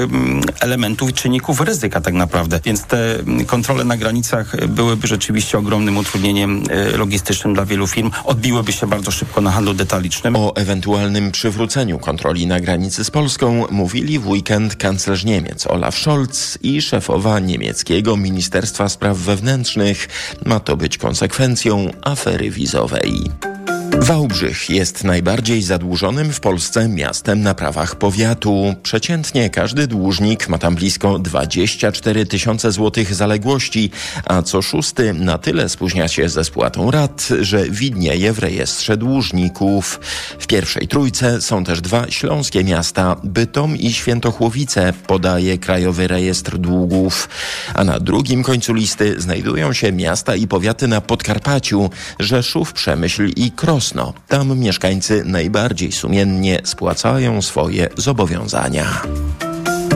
[0.60, 2.60] elementów i czynników ryzyka tak naprawdę.
[2.64, 6.62] Więc te kontrole na granicach byłyby rzeczywiście ogromnym utrudnieniem
[6.96, 8.10] logistycznym dla wielu firm.
[8.24, 10.36] Odbiłyby się bardzo szybko na handlu detalicznym.
[10.36, 16.58] O ewentualnym przywróceniu kontroli na granicy z Polską mówili w weekend kanclerz Niemiec Olaf Scholz
[16.62, 20.08] i szefowa niemieckiego Ministerstwa Spraw Wewnętrznych.
[20.44, 23.57] Ma to być konsekwencją afery wizowej.
[24.00, 28.74] Wałbrzych jest najbardziej zadłużonym w Polsce miastem na prawach powiatu.
[28.82, 33.90] Przeciętnie każdy dłużnik ma tam blisko 24 tysiące złotych zaległości,
[34.24, 40.00] a co szósty na tyle spóźnia się ze spłatą rat, że widnieje w rejestrze dłużników.
[40.38, 47.28] W pierwszej trójce są też dwa śląskie miasta, Bytom i Świętochłowice, podaje Krajowy Rejestr Długów.
[47.74, 53.50] A na drugim końcu listy znajdują się miasta i powiaty na Podkarpaciu, Rzeszów, Przemyśl i
[53.50, 54.12] Kros Krosno.
[54.28, 59.02] Tam mieszkańcy najbardziej sumiennie spłacają swoje zobowiązania.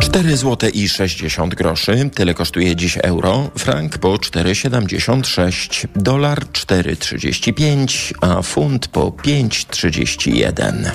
[0.01, 2.11] 4 zł i 60 groszy.
[2.15, 3.51] Tyle kosztuje dziś euro.
[3.59, 5.87] Frank po 4,76.
[5.97, 10.91] Dolar 4,35, a funt po 5,31.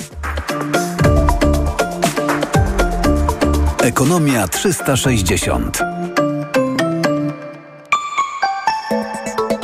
[3.83, 5.79] Ekonomia 360.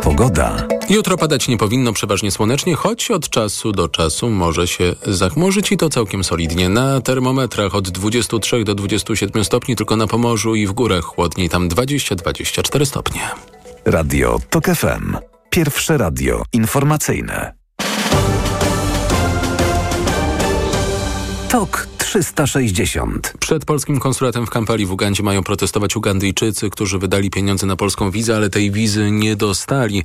[0.03, 0.72] Pogoda.
[0.89, 5.77] Jutro padać nie powinno przeważnie słonecznie, choć od czasu do czasu może się zachmurzyć i
[5.77, 6.69] to całkiem solidnie.
[6.69, 11.69] Na termometrach od 23 do 27 stopni, tylko na Pomorzu i w górach chłodniej, tam
[11.69, 13.21] 20-24 stopnie.
[13.85, 15.17] Radio TOK FM.
[15.49, 17.53] Pierwsze radio informacyjne.
[21.49, 23.33] TOK 360.
[23.39, 28.11] Przed polskim konsulatem w Kampali w Ugandzie mają protestować Ugandyjczycy, którzy wydali pieniądze na polską
[28.11, 30.03] wizę, ale tej wizy nie dostali.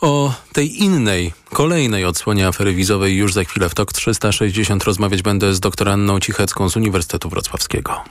[0.00, 5.54] O tej innej, kolejnej odsłonie afery wizowej już za chwilę w TOK 360 rozmawiać będę
[5.54, 8.04] z dr Anną Cichecką z Uniwersytetu Wrocławskiego.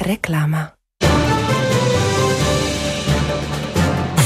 [0.00, 0.79] Reklama.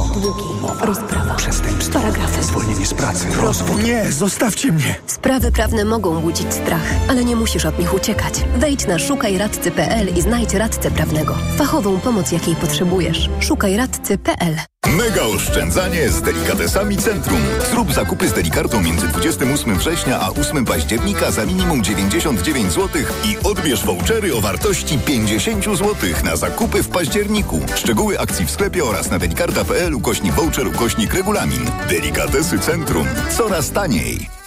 [0.00, 0.44] Długi,
[0.80, 3.82] rozprawa, przestępstwo, paragrafy, zwolnienie z pracy, rozwód.
[3.82, 4.94] Nie, zostawcie mnie!
[5.06, 8.34] Sprawy prawne mogą budzić strach, ale nie musisz od nich uciekać.
[8.56, 11.34] Wejdź na szukajradcy.pl i znajdź radcę prawnego.
[11.56, 13.30] Fachową pomoc, jakiej potrzebujesz.
[13.40, 17.40] Szukajradcy.pl Mega oszczędzanie z delikatesami Centrum.
[17.70, 23.36] Zrób zakupy z delikartą między 28 września a 8 października za minimum 99 zł i
[23.44, 27.60] odbierz vouchery o wartości 50 zł na zakupy w październiku.
[27.76, 31.70] Szczegóły akcji w sklepie oraz na delikarta.pl ukośnik voucher ukośnik regulamin.
[31.88, 33.06] Delikatesy Centrum.
[33.36, 34.41] Coraz taniej.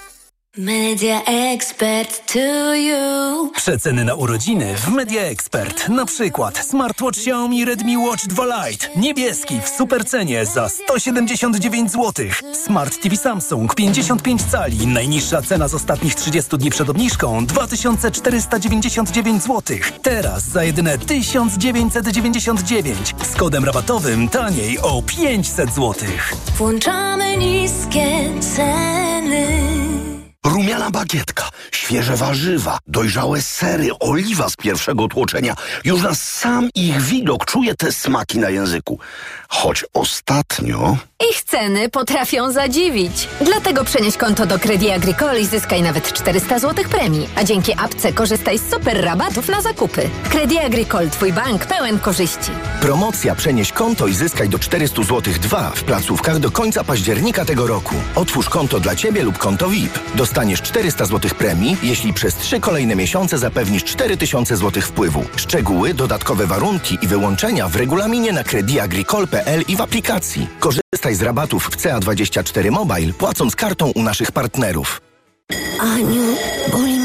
[0.57, 3.51] Media Expert to you.
[3.55, 5.89] Przeceny na urodziny w Media Expert.
[5.89, 8.87] Na przykład smartwatch Xiaomi Redmi Watch 2 Lite.
[8.95, 12.25] Niebieski w supercenie za 179 zł.
[12.53, 14.87] Smart TV Samsung 55 cali.
[14.87, 19.77] Najniższa cena z ostatnich 30 dni przed obniżką 2499 zł.
[20.01, 23.15] Teraz za jedyne 1999.
[23.23, 25.93] Z kodem rabatowym taniej o 500 zł.
[26.57, 30.04] Włączamy niskie ceny.
[30.45, 35.55] Rumiana bagietka, świeże warzywa, dojrzałe sery, oliwa z pierwszego tłoczenia.
[35.83, 38.99] Już na sam ich widok czuję te smaki na języku.
[39.49, 40.97] Choć ostatnio...
[41.31, 43.27] Ich ceny potrafią zadziwić.
[43.41, 47.29] Dlatego przenieś konto do Credit Agricole i zyskaj nawet 400 zł premii.
[47.35, 50.09] A dzięki apce korzystaj z super rabatów na zakupy.
[50.29, 52.51] Credit Agricole, twój bank pełen korzyści.
[52.81, 57.67] Promocja Przenieś konto i zyskaj do 400 zł 2 w placówkach do końca października tego
[57.67, 57.95] roku.
[58.15, 59.99] Otwórz konto dla Ciebie lub konto VIP.
[60.35, 65.23] Dostaniesz 400 zł premii, jeśli przez 3 kolejne miesiące zapewnisz 4000 zł wpływu.
[65.35, 70.47] Szczegóły, dodatkowe warunki i wyłączenia w regulaminie na crediagricole.pl i w aplikacji.
[70.59, 75.01] Korzystaj z rabatów w CA24 Mobile, płacąc kartą u naszych partnerów.
[75.79, 76.35] Aniu,
[76.71, 77.04] boli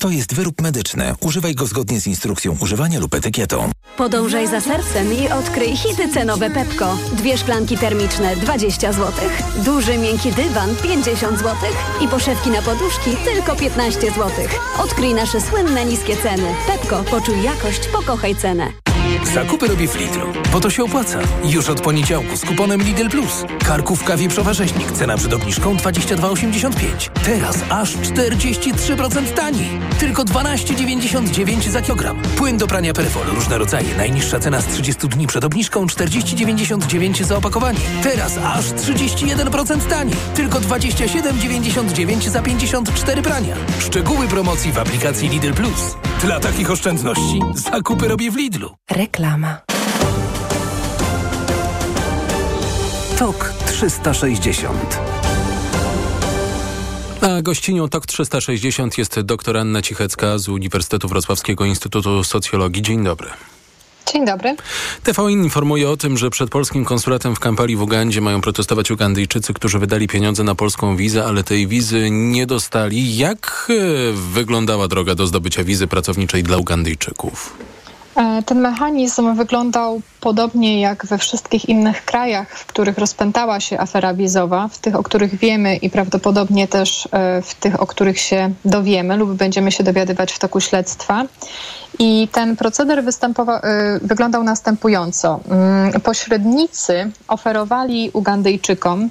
[0.00, 1.14] To jest wyrób medyczny.
[1.20, 3.70] Używaj go zgodnie z instrukcją używania lub etykietą.
[3.96, 6.96] Podążaj za sercem i odkryj hity cenowe Pepko.
[7.12, 9.12] Dwie szklanki termiczne 20 zł,
[9.64, 11.54] duży miękki dywan 50 zł
[12.04, 14.30] i poszewki na poduszki tylko 15 zł.
[14.78, 16.54] Odkryj nasze słynne niskie ceny.
[16.66, 18.72] Pepko, poczuj jakość, pokochaj cenę.
[19.24, 21.18] Zakupy robię w Lidlu, bo to się opłaca.
[21.44, 23.44] Już od poniedziałku z kuponem Lidl Plus.
[23.66, 27.10] Karkówka wieprzowa rzeźnik, cena przed obniżką 22,85.
[27.24, 29.68] Teraz aż 43% taniej.
[29.98, 32.22] Tylko 12,99 za kilogram.
[32.36, 33.96] Płyn do prania Perfol, różne rodzaje.
[33.96, 37.80] Najniższa cena z 30 dni przed obniżką 40,99 za opakowanie.
[38.02, 40.16] Teraz aż 31% taniej.
[40.34, 43.56] Tylko 27,99 za 54 prania.
[43.78, 45.96] Szczegóły promocji w aplikacji Lidl Plus.
[46.24, 48.74] Dla takich oszczędności zakupy robię w Lidlu.
[48.90, 49.60] Reklama.
[53.18, 55.00] TOK 360
[57.20, 62.82] A gościnią TOK 360 jest dr Anna Cichecka z Uniwersytetu Wrocławskiego Instytutu Socjologii.
[62.82, 63.30] Dzień dobry.
[64.12, 64.56] Dzień dobry.
[65.02, 69.54] TVN informuje o tym, że przed polskim konsulatem w Kampali w Ugandzie mają protestować Ugandyjczycy,
[69.54, 73.16] którzy wydali pieniądze na polską wizę, ale tej wizy nie dostali.
[73.16, 77.56] Jak e, wyglądała droga do zdobycia wizy pracowniczej dla Ugandyjczyków?
[78.16, 84.14] E, ten mechanizm wyglądał podobnie jak we wszystkich innych krajach, w których rozpętała się afera
[84.14, 88.50] wizowa, w tych, o których wiemy i prawdopodobnie też e, w tych, o których się
[88.64, 91.24] dowiemy lub będziemy się dowiadywać w toku śledztwa.
[91.98, 93.02] I ten proceder e,
[94.02, 95.40] wyglądał następująco.
[95.50, 99.10] Mm, pośrednicy oferowali Ugandyjczykom,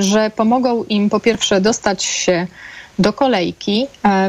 [0.00, 2.46] że pomogą im po pierwsze dostać się
[2.98, 3.86] do kolejki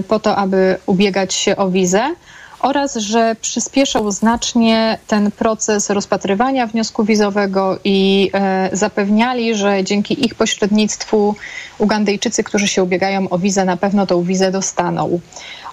[0.08, 2.16] po to, aby ubiegać się o wizę,
[2.62, 10.36] oraz że przyspieszał znacznie ten proces rozpatrywania wniosku wizowego i e, zapewniali, że dzięki ich
[10.36, 11.36] pośrednictwu
[11.78, 15.20] Ugandyjczycy, którzy się ubiegają o wizę, na pewno tą wizę dostaną.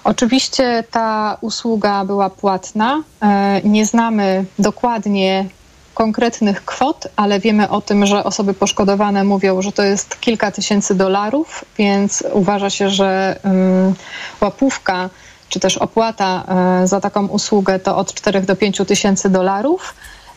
[0.03, 3.03] Oczywiście ta usługa była płatna.
[3.21, 5.45] E, nie znamy dokładnie
[5.93, 10.95] konkretnych kwot, ale wiemy o tym, że osoby poszkodowane mówią, że to jest kilka tysięcy
[10.95, 13.93] dolarów, więc uważa się, że um,
[14.41, 15.09] łapówka
[15.49, 16.43] czy też opłata
[16.83, 19.93] e, za taką usługę to od 4 do 5 tysięcy dolarów.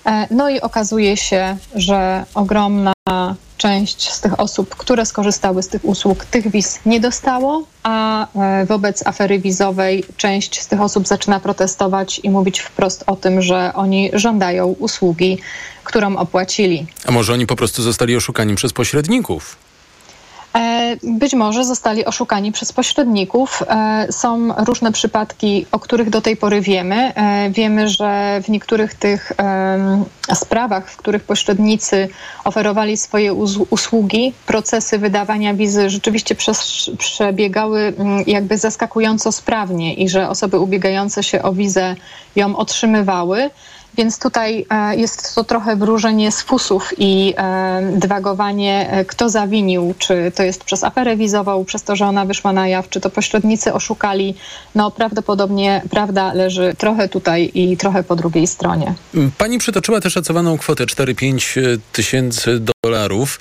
[0.06, 2.92] E, no i okazuje się, że ogromna
[3.56, 8.66] część z tych osób, które skorzystały z tych usług, tych wiz nie dostało, a e,
[8.66, 13.72] wobec afery wizowej część z tych osób zaczyna protestować i mówić wprost o tym, że
[13.74, 15.38] oni żądają usługi,
[15.84, 16.86] którą opłacili.
[17.06, 19.56] A może oni po prostu zostali oszukani przez pośredników?
[20.54, 23.62] E, być może zostali oszukani przez pośredników.
[23.68, 27.14] E, są różne przypadki, o których do tej pory wiemy.
[27.14, 29.32] E, wiemy, że w niektórych tych
[30.34, 32.08] sprawach, w których pośrednicy
[32.44, 33.34] oferowali swoje
[33.70, 36.36] usługi, procesy wydawania wizy rzeczywiście
[36.98, 41.94] przebiegały mm, jakby zaskakująco sprawnie i że osoby ubiegające się o wizę
[42.36, 43.50] ją otrzymywały.
[43.96, 49.94] Więc tutaj e, jest to trochę wróżenie z fusów i e, dywagowanie, e, kto zawinił,
[49.98, 53.10] czy to jest przez aferę wizową, przez to, że ona wyszła na jaw, czy to
[53.10, 54.34] pośrednicy oszukali.
[54.74, 58.94] No prawdopodobnie prawda leży trochę tutaj i trochę po drugiej stronie.
[59.38, 63.40] Pani przytoczyła też szacowaną kwotę 4-5 tysięcy dolarów.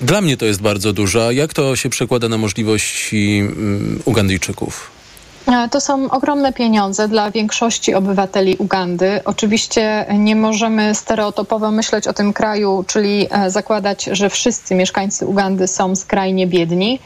[0.00, 1.30] Dla mnie to jest bardzo dużo.
[1.30, 4.99] Jak to się przekłada na możliwości mm, Ugandyjczyków?
[5.48, 9.20] E, to są ogromne pieniądze dla większości obywateli Ugandy.
[9.24, 15.66] Oczywiście nie możemy stereotypowo myśleć o tym kraju, czyli e, zakładać, że wszyscy mieszkańcy Ugandy
[15.66, 16.98] są skrajnie biedni.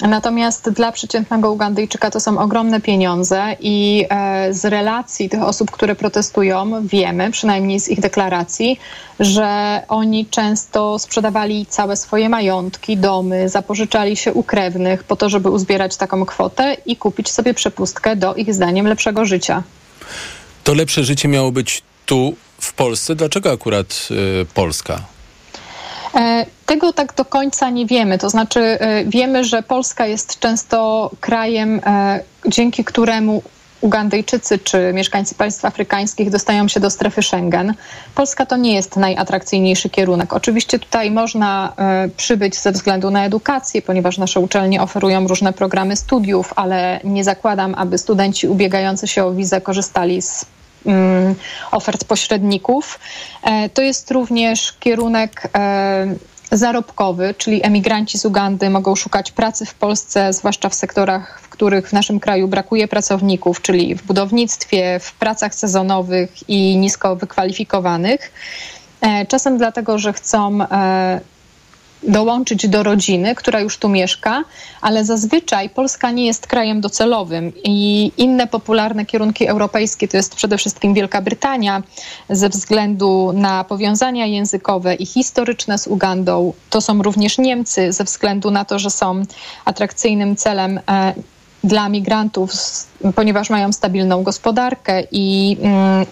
[0.00, 5.94] Natomiast dla przeciętnego Ugandyjczyka to są ogromne pieniądze i e, z relacji tych osób, które
[5.94, 8.80] protestują, wiemy, przynajmniej z ich deklaracji,
[9.20, 15.50] że oni często sprzedawali całe swoje majątki, domy, zapożyczali się u krewnych po to, żeby
[15.50, 19.62] uzbierać taką kwotę i kupić sobie przepustkę do ich zdaniem lepszego życia.
[20.64, 23.14] To lepsze życie miało być tu w Polsce.
[23.14, 24.08] Dlaczego akurat
[24.42, 25.00] y, Polska?
[26.14, 28.18] E, tego tak do końca nie wiemy.
[28.18, 33.42] To znaczy, e, wiemy, że Polska jest często krajem, e, dzięki któremu
[33.80, 37.74] Ugandyjczycy czy mieszkańcy państw afrykańskich dostają się do strefy Schengen.
[38.14, 40.32] Polska to nie jest najatrakcyjniejszy kierunek.
[40.32, 41.72] Oczywiście tutaj można
[42.16, 47.74] przybyć ze względu na edukację, ponieważ nasze uczelnie oferują różne programy studiów, ale nie zakładam,
[47.74, 50.46] aby studenci ubiegający się o wizę korzystali z
[51.70, 52.98] ofert pośredników.
[53.42, 56.14] E, to jest również kierunek e,
[56.52, 61.88] zarobkowy, czyli emigranci z Ugandy mogą szukać pracy w Polsce, zwłaszcza w sektorach, w których
[61.88, 68.32] w naszym kraju brakuje pracowników, czyli w budownictwie, w pracach sezonowych i nisko wykwalifikowanych.
[69.00, 70.58] E, czasem dlatego, że chcą
[72.02, 74.44] dołączyć do rodziny, która już tu mieszka,
[74.80, 80.58] ale zazwyczaj Polska nie jest krajem docelowym i inne popularne kierunki europejskie to jest przede
[80.58, 81.82] wszystkim Wielka Brytania
[82.30, 86.52] ze względu na powiązania językowe i historyczne z Ugandą.
[86.70, 89.22] To są również Niemcy ze względu na to, że są
[89.64, 91.14] atrakcyjnym celem e,
[91.64, 92.52] dla migrantów,
[93.14, 96.06] ponieważ mają stabilną gospodarkę i mm,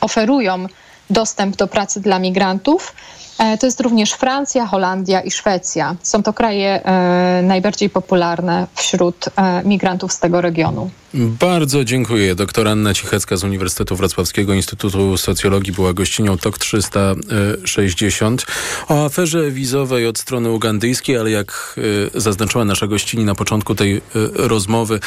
[0.00, 0.66] oferują
[1.10, 2.92] dostęp do pracy dla migrantów.
[3.38, 5.96] E, to jest również Francja, Holandia i Szwecja.
[6.02, 10.90] Są to kraje e, najbardziej popularne wśród e, migrantów z tego regionu.
[11.14, 12.34] Bardzo dziękuję.
[12.34, 18.46] Doktor Anna Cichecka z Uniwersytetu Wrocławskiego Instytutu Socjologii była gościnią TOK 360
[18.88, 21.80] o aferze wizowej od strony ugandyjskiej, ale jak
[22.14, 24.02] zaznaczyła nasza gościni na początku tej
[24.34, 25.00] rozmowy,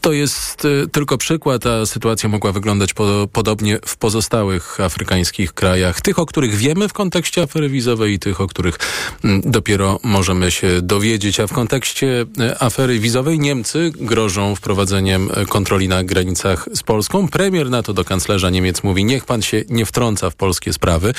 [0.00, 2.94] to jest tylko przykład, a sytuacja mogła wyglądać
[3.32, 6.00] podobnie w pozostałych afrykańskich krajach.
[6.00, 8.78] Tych, o których wiemy w kontekście kontekście afery wizowej i tych, o których
[9.24, 11.40] mm, dopiero możemy się dowiedzieć.
[11.40, 17.28] A w kontekście e, afery wizowej Niemcy grożą wprowadzeniem e, kontroli na granicach z Polską.
[17.28, 21.14] Premier na to do kanclerza Niemiec mówi, niech pan się nie wtrąca w polskie sprawy.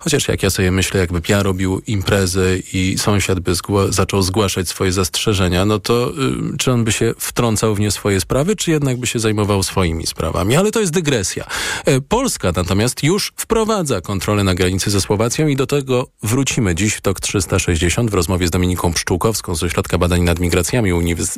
[0.00, 4.68] Chociaż jak ja sobie myślę, jakby ja robił imprezę i sąsiad by zgła zaczął zgłaszać
[4.68, 6.10] swoje zastrzeżenia, no to
[6.54, 9.62] y, czy on by się wtrącał w nie swoje sprawy, czy jednak by się zajmował
[9.62, 10.56] swoimi sprawami?
[10.56, 11.44] Ale to jest dygresja.
[11.84, 16.94] E, Polska natomiast już wprowadza kontrolę na granicy ze Słowacją i do tego wrócimy dziś
[16.94, 20.92] w TOK 360 w rozmowie z Dominiką Pszczółkowską z Ośrodka Badań nad Migracjami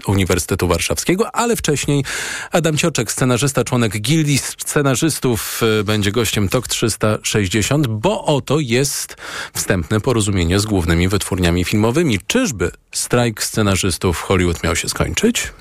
[0.06, 2.04] Uniwersytetu Warszawskiego, ale wcześniej
[2.50, 9.16] Adam Cioczek, scenarzysta, członek Gildii Scenarzystów e, będzie gościem TOK 360, bo oto jest
[9.54, 12.18] wstępne porozumienie z głównymi wytwórniami filmowymi.
[12.26, 15.52] Czyżby strajk scenarzystów Hollywood miał się skończyć?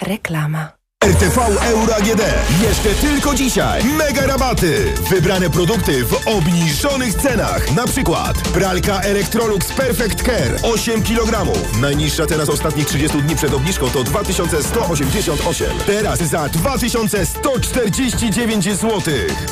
[0.00, 0.81] Reklama.
[1.02, 2.22] RTV Euro AGD.
[2.62, 3.84] Jeszcze tylko dzisiaj.
[3.84, 4.94] Mega rabaty.
[5.10, 7.74] Wybrane produkty w obniżonych cenach.
[7.74, 11.52] Na przykład pralka Electrolux Perfect Care 8 kg.
[11.80, 15.78] Najniższa cena z ostatnich 30 dni przed obniżką to 2188.
[15.86, 19.00] Teraz za 2149 zł.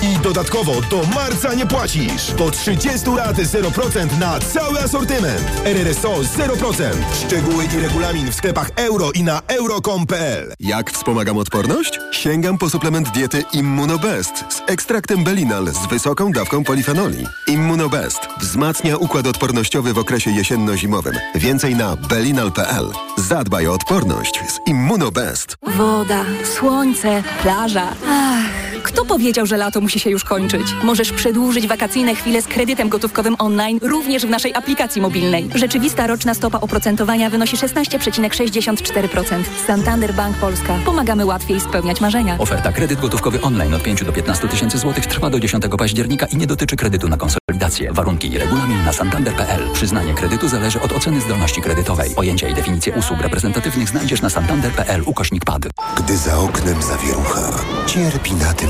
[0.02, 2.32] I dodatkowo do marca nie płacisz.
[2.32, 5.44] Do 30 lat 0% na cały asortyment.
[5.64, 6.84] RRSO 0%.
[7.26, 10.52] Szczegóły i regulamin w sklepach euro i na euro.com.pl.
[10.60, 12.00] Jak wspomagam odporność?
[12.10, 17.26] Sięgam po suplement diety Immunobest z ekstraktem Belinal z wysoką dawką polifenoli.
[17.46, 21.14] Immunobest wzmacnia układ odpornościowy w okresie jesienno-zimowym.
[21.34, 22.86] Więcej na belinal.pl.
[23.16, 25.56] Zadbaj o odporność z Immunobest.
[25.76, 27.88] Woda, słońce, plaża.
[28.08, 28.59] Ach.
[28.82, 30.62] Kto powiedział, że lato musi się już kończyć?
[30.82, 35.48] Możesz przedłużyć wakacyjne chwile z kredytem gotówkowym online również w naszej aplikacji mobilnej.
[35.54, 39.42] Rzeczywista roczna stopa oprocentowania wynosi 16,64%.
[39.66, 40.78] Santander Bank Polska.
[40.84, 42.36] Pomagamy łatwiej spełniać marzenia.
[42.38, 46.36] Oferta kredyt gotówkowy online od 5 do 15 tysięcy złotych trwa do 10 października i
[46.36, 47.92] nie dotyczy kredytu na konsolidację.
[47.92, 49.70] Warunki i regulamin na santander.pl.
[49.72, 52.10] Przyznanie kredytu zależy od oceny zdolności kredytowej.
[52.14, 55.62] Pojęcia i definicje usług reprezentatywnych znajdziesz na santander.pl ukośnik pad.
[55.96, 57.50] Gdy za oknem zawierucha,
[57.86, 58.69] cierpi na tym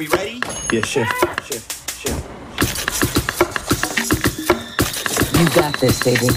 [0.00, 0.40] Are we ready?
[0.72, 1.08] Yeah, chef.
[1.44, 1.62] Chef.
[2.00, 2.16] Chef.
[5.38, 6.32] You got this, baby.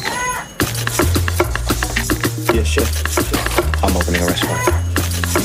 [2.53, 2.91] Yeah, chef.
[3.81, 4.67] I'm opening a restaurant.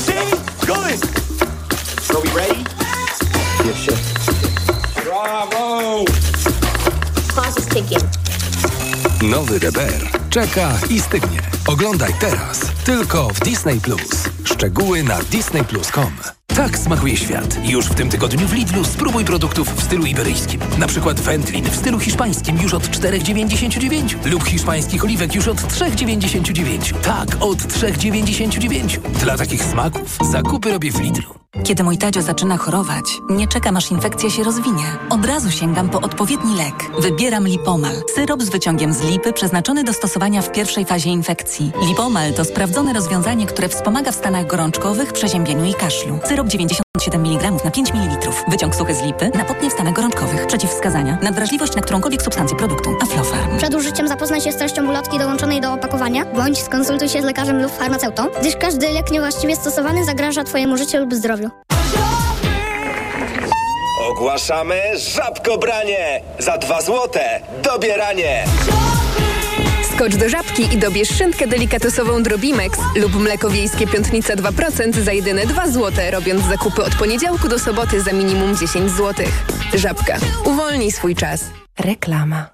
[0.03, 0.35] See?
[0.67, 0.99] Good.
[2.11, 2.59] Are we ready?
[3.63, 4.01] Yeah, chef.
[5.05, 6.03] Bravo!
[7.29, 8.03] Clock is ticking.
[9.31, 11.41] Nowy DBR czeka i stygnie.
[11.67, 14.29] Oglądaj teraz, tylko w Disney Plus.
[14.43, 16.38] Szczegóły na disneyplus.com.
[16.59, 17.57] Tak smakuje świat.
[17.63, 20.61] Już w tym tygodniu w Lidlu spróbuj produktów w stylu iberyjskim.
[20.77, 26.93] Na przykład wędlin w stylu hiszpańskim już od 4,99 lub hiszpańskich oliwek już od 3,99.
[27.01, 28.99] Tak, od 3,99.
[28.99, 31.39] Dla takich smaków zakupy robię w Lidlu.
[31.63, 34.83] Kiedy mój Tadzio zaczyna chorować, nie czekam aż infekcja się rozwinie.
[35.09, 36.91] Od razu sięgam po odpowiedni lek.
[36.99, 37.95] Wybieram Lipomal.
[38.15, 41.71] Syrop z wyciągiem z lipy przeznaczony do stosowania w pierwszej fazie infekcji.
[41.87, 46.19] Lipomal to sprawdzone rozwiązanie, które wspomaga w stanach gorączkowych, przeziębieniu i kaszlu.
[46.25, 46.47] Syrop
[46.99, 48.29] 97 mg na 5 ml.
[48.47, 50.47] Wyciąg suchy z lipy na potnie w stanach gorączkowych.
[50.47, 51.17] Przeciwwskazania.
[51.21, 52.95] Nadwrażliwość na którąkolwiek substancję produktu.
[53.01, 53.57] Aflofarm.
[53.57, 57.61] Przed użyciem zapoznaj się z treścią ulotki dołączonej do opakowania, bądź skonsultuj się z lekarzem
[57.61, 61.49] lub farmaceutą, gdyż każdy lek niewłaściwie stosowany zagraża Twojemu życiu lub zdrowiu.
[64.09, 66.21] Ogłaszamy żabkobranie!
[66.39, 68.45] Za dwa złote dobieranie!
[69.99, 75.45] Skocz do żabki i dobierz szynkę delikatesową Drobimex lub mleko wiejskie piątnica 2% za jedyne
[75.45, 79.25] 2 zł, robiąc zakupy od poniedziałku do soboty za minimum 10 zł.
[79.73, 80.17] Żabka.
[80.45, 81.45] Uwolnij swój czas.
[81.79, 82.49] Reklama.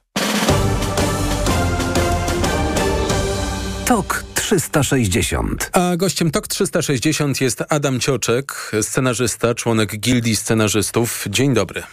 [3.85, 5.69] TOK 360.
[5.73, 11.25] A gościem TOK 360 jest Adam Cioczek, scenarzysta, członek Gildii Scenarzystów.
[11.29, 11.83] Dzień dobry.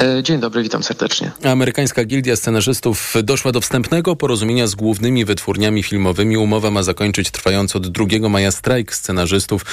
[0.00, 1.32] E, dzień dobry, witam serdecznie.
[1.44, 6.36] Amerykańska Gildia Scenarzystów doszła do wstępnego porozumienia z głównymi wytwórniami filmowymi.
[6.36, 9.64] Umowa ma zakończyć trwający od 2 maja strajk scenarzystów,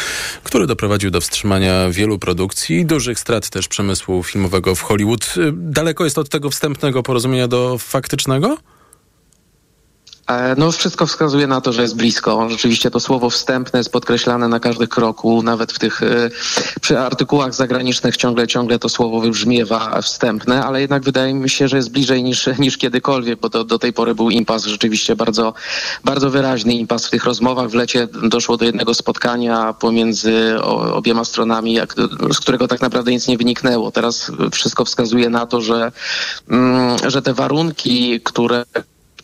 [0.44, 5.36] który doprowadził do wstrzymania wielu produkcji i dużych strat też przemysłu filmowego w Hollywood.
[5.54, 8.58] Daleko jest od tego wstępnego porozumienia do faktycznego?
[10.30, 12.50] E, no, wszystko wskazuje na to, że jest blisko.
[12.50, 16.30] Rzeczywiście to słowo wstępne jest podkreślane na każdym kroku, nawet w tych e,
[16.82, 21.78] przy artykułach zagranicznych ciągle, ciągle to słowo wybrzmiewa wstępne, ale jednak wydaje mi się, że
[21.78, 25.54] jest bliżej niż, niż kiedykolwiek, bo to, do tej pory był impas rzeczywiście bardzo,
[26.04, 27.70] bardzo wyraźny impas w tych rozmowach.
[27.70, 30.62] W lecie doszło do jednego spotkania pomiędzy
[30.94, 31.96] obiema stronami, jak,
[32.34, 33.92] z którego tak naprawdę nic nie wyniknęło.
[33.92, 35.92] Teraz wszystko wskazuje na to, że,
[36.50, 38.66] mm, że te warunki, które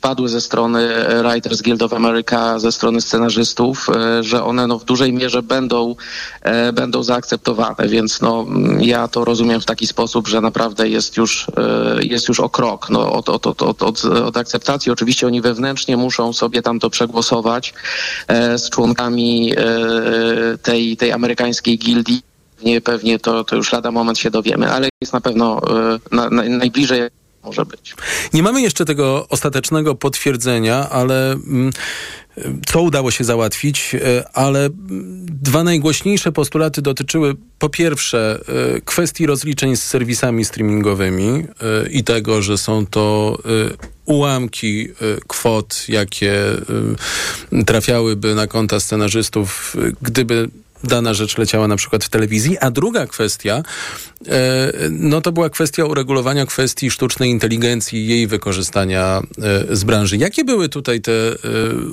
[0.05, 0.89] padły ze strony
[1.23, 5.95] Writers Guild of America, ze strony scenarzystów, e, że one no, w dużej mierze będą,
[6.41, 8.45] e, będą zaakceptowane, więc no,
[8.79, 12.89] ja to rozumiem w taki sposób, że naprawdę jest już, e, jest już o krok
[12.89, 14.91] no, od, od, od, od, od, od akceptacji.
[14.91, 17.73] Oczywiście oni wewnętrznie muszą sobie tam to przegłosować
[18.57, 19.53] z członkami
[20.61, 22.21] tej, tej amerykańskiej gildii.
[22.55, 25.61] Pewnie, pewnie to, to już lada moment się dowiemy, ale jest na pewno
[26.11, 27.01] na, na, najbliżej
[27.45, 27.95] może być.
[28.33, 31.71] Nie mamy jeszcze tego ostatecznego potwierdzenia, ale mm,
[32.65, 33.95] co udało się załatwić,
[34.33, 34.69] ale
[35.25, 38.41] dwa najgłośniejsze postulaty dotyczyły po pierwsze
[38.85, 41.45] kwestii rozliczeń z serwisami streamingowymi
[41.91, 43.37] i tego, że są to
[44.05, 44.87] ułamki
[45.27, 46.33] kwot, jakie
[47.65, 50.49] trafiałyby na konta scenarzystów, gdyby
[50.87, 52.57] dana rzecz leciała na przykład w telewizji.
[52.57, 53.63] A druga kwestia,
[54.27, 59.21] e, no to była kwestia uregulowania kwestii sztucznej inteligencji i jej wykorzystania
[59.69, 60.17] e, z branży.
[60.17, 61.35] Jakie były tutaj te e,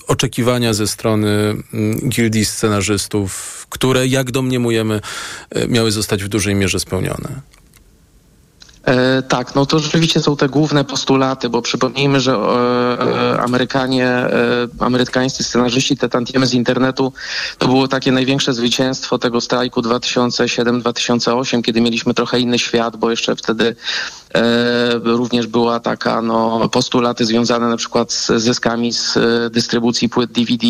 [0.06, 1.28] oczekiwania ze strony
[1.74, 5.00] mm, gildii scenarzystów, które, jak domniemujemy,
[5.68, 7.40] miały zostać w dużej mierze spełnione?
[8.84, 14.30] E, tak, no to rzeczywiście są te główne postulaty, bo przypomnijmy, że e, Amerykanie, e,
[14.78, 17.12] amerykańscy scenarzyści, te tantiemy z internetu,
[17.58, 23.36] to było takie największe zwycięstwo tego strajku 2007-2008, kiedy mieliśmy trochę inny świat, bo jeszcze
[23.36, 23.76] wtedy
[25.04, 29.18] również była taka, no, postulaty związane na przykład z zyskami z
[29.52, 30.66] dystrybucji płyt DVD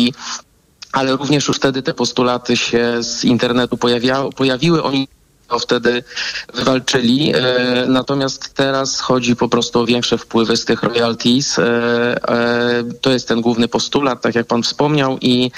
[0.91, 4.83] ale również już wtedy te postulaty się z internetu pojawiały, pojawiły.
[4.83, 5.07] Oni
[5.53, 6.03] to wtedy
[6.53, 7.33] wywalczyli.
[7.35, 11.59] E, natomiast teraz chodzi po prostu o większe wpływy z tych royalties.
[11.59, 11.63] E,
[12.29, 15.51] e, to jest ten główny postulat, tak jak pan wspomniał i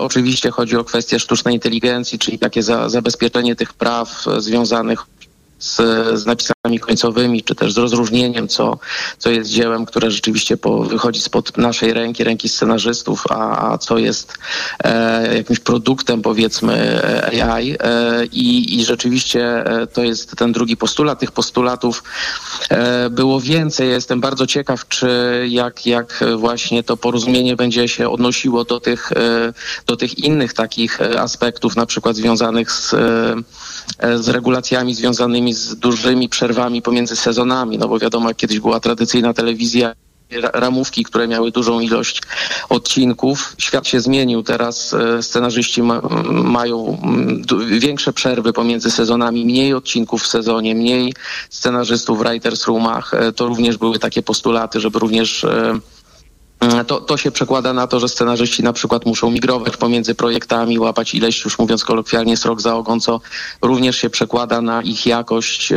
[0.00, 5.06] oczywiście chodzi o kwestię sztucznej inteligencji, czyli takie za, zabezpieczenie tych praw związanych
[5.58, 5.76] z,
[6.20, 8.78] z napisami końcowymi, czy też z rozróżnieniem, co,
[9.18, 13.98] co jest dziełem, które rzeczywiście po, wychodzi spod naszej ręki, ręki scenarzystów, a, a co
[13.98, 14.38] jest
[14.84, 17.02] e, jakimś produktem, powiedzmy,
[17.42, 17.76] AI.
[17.80, 21.18] E, i, I rzeczywiście e, to jest ten drugi postulat.
[21.18, 22.02] Tych postulatów
[22.70, 23.88] e, było więcej.
[23.88, 25.08] jestem bardzo ciekaw, czy
[25.48, 29.52] jak, jak właśnie to porozumienie będzie się odnosiło do tych, e,
[29.86, 32.94] do tych innych takich e, aspektów, na przykład związanych z,
[34.20, 39.94] z regulacjami związanymi z dużymi przerwami pomiędzy sezonami, no bo wiadomo, kiedyś była tradycyjna telewizja,
[40.52, 42.22] ramówki, które miały dużą ilość
[42.68, 43.54] odcinków.
[43.58, 44.42] Świat się zmienił.
[44.42, 46.00] Teraz e, scenarzyści ma,
[46.32, 46.98] mają
[47.78, 51.14] większe przerwy pomiędzy sezonami, mniej odcinków w sezonie, mniej
[51.50, 53.14] scenarzystów w writers roomach.
[53.14, 55.78] E, to również były takie postulaty, żeby również e,
[56.86, 61.14] to, to się przekłada na to, że scenarzyści na przykład muszą migrować pomiędzy projektami, łapać
[61.14, 63.20] ileś, już mówiąc kolokwialnie, srok za ogon, co
[63.62, 65.76] również się przekłada na ich jakość e,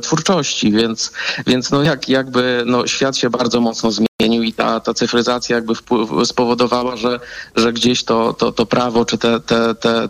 [0.00, 1.12] twórczości, więc,
[1.46, 5.74] więc no jak, jakby no, świat się bardzo mocno zmienił i ta, ta cyfryzacja jakby
[5.74, 7.20] wpływ, spowodowała, że,
[7.56, 10.08] że gdzieś to, to, to prawo czy te, te, te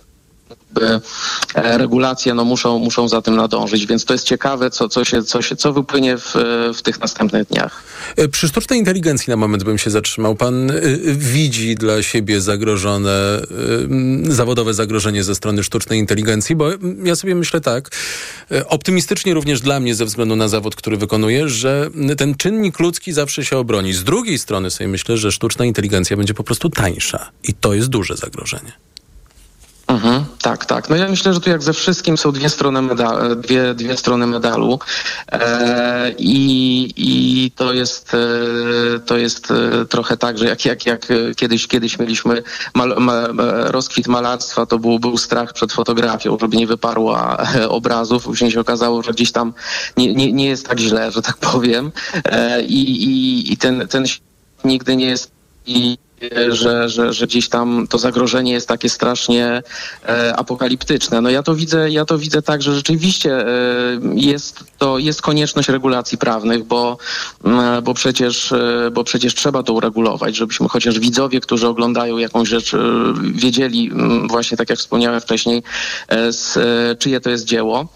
[0.76, 5.22] E, regulacje no, muszą, muszą za tym nadążyć, więc to jest ciekawe, co, co, się,
[5.22, 6.34] co, się, co wypłynie w,
[6.74, 7.82] w tych następnych dniach.
[8.16, 10.34] E, przy sztucznej inteligencji na moment bym się zatrzymał.
[10.34, 10.74] Pan e,
[11.14, 13.42] widzi dla siebie zagrożone,
[14.28, 16.68] zawodowe zagrożenie ze strony sztucznej inteligencji, bo
[17.04, 17.90] ja sobie myślę tak,
[18.66, 23.44] optymistycznie również dla mnie ze względu na zawód, który wykonuję, że ten czynnik ludzki zawsze
[23.44, 23.92] się obroni.
[23.92, 27.88] Z drugiej strony sobie myślę, że sztuczna inteligencja będzie po prostu tańsza i to jest
[27.88, 28.72] duże zagrożenie.
[29.97, 30.88] Mhm, tak, tak.
[30.88, 34.26] No ja myślę, że tu jak ze wszystkim są dwie strony medalu, dwie, dwie strony
[34.26, 34.78] medalu
[35.32, 41.07] e, i, i to jest e, to jest e, trochę tak, że jak, jak, jak
[41.36, 42.42] kiedyś kiedyś mieliśmy
[42.74, 43.26] mal, ma,
[43.66, 48.24] rozkwit malarstwa, to był, był strach przed fotografią, żeby nie wyparła e, obrazów.
[48.24, 49.53] Później się okazało, że gdzieś tam
[49.97, 51.92] nie, nie, nie jest tak źle, że tak powiem.
[52.24, 54.05] E, i, i, I ten, ten
[54.64, 55.30] nigdy nie jest
[55.66, 55.99] i
[56.48, 59.62] że, że, że gdzieś tam to zagrożenie jest takie strasznie
[60.08, 61.20] e, apokaliptyczne.
[61.20, 63.46] No ja to widzę, ja to widzę tak, że rzeczywiście e,
[64.14, 66.98] jest to jest konieczność regulacji prawnych, bo,
[67.44, 72.48] e, bo, przecież, e, bo przecież trzeba to uregulować, żebyśmy chociaż widzowie, którzy oglądają jakąś
[72.48, 72.78] rzecz, e,
[73.22, 73.90] wiedzieli
[74.28, 75.62] właśnie tak jak wspomniałem wcześniej,
[76.30, 76.58] z,
[76.98, 77.88] czyje to jest dzieło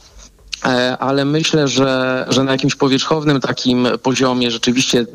[0.98, 5.06] ale myślę, że, że na jakimś powierzchownym takim poziomie rzeczywiście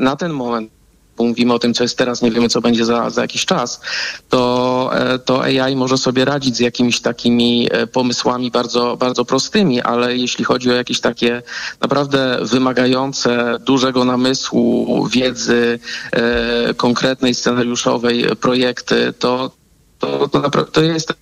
[0.00, 0.70] na ten moment
[1.18, 3.80] mówimy o tym, co jest teraz, nie wiemy, co będzie za, za jakiś czas,
[4.28, 9.80] to, e, to AI może sobie radzić z jakimiś takimi e, pomysłami bardzo, bardzo prostymi,
[9.80, 11.42] ale jeśli chodzi o jakieś takie
[11.80, 15.78] naprawdę wymagające dużego namysłu, wiedzy
[16.12, 19.50] e, konkretnej, scenariuszowej projekty, to,
[19.98, 21.14] to, to, to jest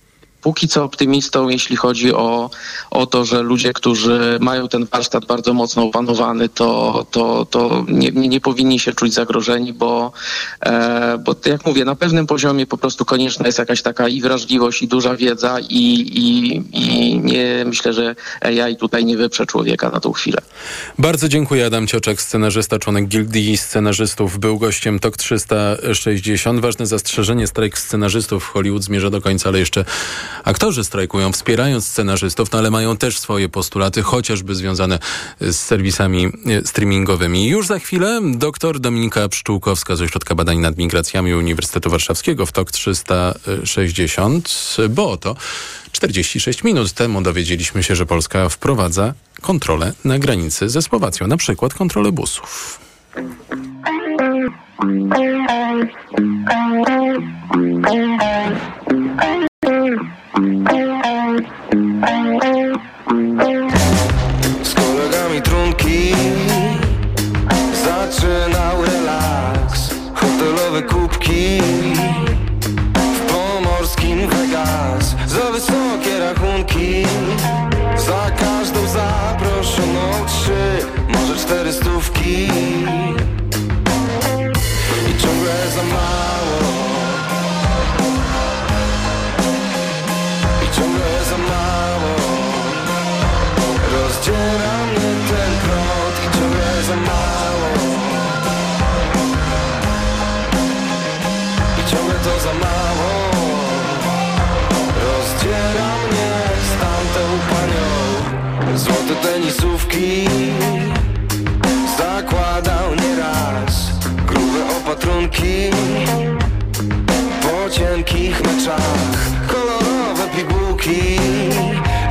[0.43, 2.49] póki co optymistą, jeśli chodzi o,
[2.91, 8.11] o to, że ludzie, którzy mają ten warsztat bardzo mocno opanowany, to, to, to nie,
[8.11, 10.11] nie, nie powinni się czuć zagrożeni, bo,
[10.65, 14.81] e, bo jak mówię, na pewnym poziomie po prostu konieczna jest jakaś taka i wrażliwość,
[14.81, 15.83] i duża wiedza i,
[16.23, 20.37] i, i nie myślę, że AI tutaj nie wyprze człowieka na tą chwilę.
[20.99, 21.65] Bardzo dziękuję.
[21.65, 26.59] Adam Cioczek, scenarzysta, członek Gildii Scenarzystów, był gościem TOK 360.
[26.59, 29.85] Ważne zastrzeżenie, strajk scenarzystów w Hollywood zmierza do końca, ale jeszcze
[30.43, 34.99] aktorzy strajkują, wspierając scenarzystów, no ale mają też swoje postulaty, chociażby związane
[35.41, 36.29] z serwisami e,
[36.67, 37.47] streamingowymi.
[37.47, 42.71] Już za chwilę dr Dominika Pszczółkowska z Ośrodka Badań nad Migracjami Uniwersytetu Warszawskiego w TOK
[42.71, 45.35] 360, bo oto
[45.91, 51.73] 46 minut temu dowiedzieliśmy się, że Polska wprowadza kontrolę na granicy ze Słowacją, na przykład
[51.73, 52.79] kontrolę busów.
[59.95, 60.92] Z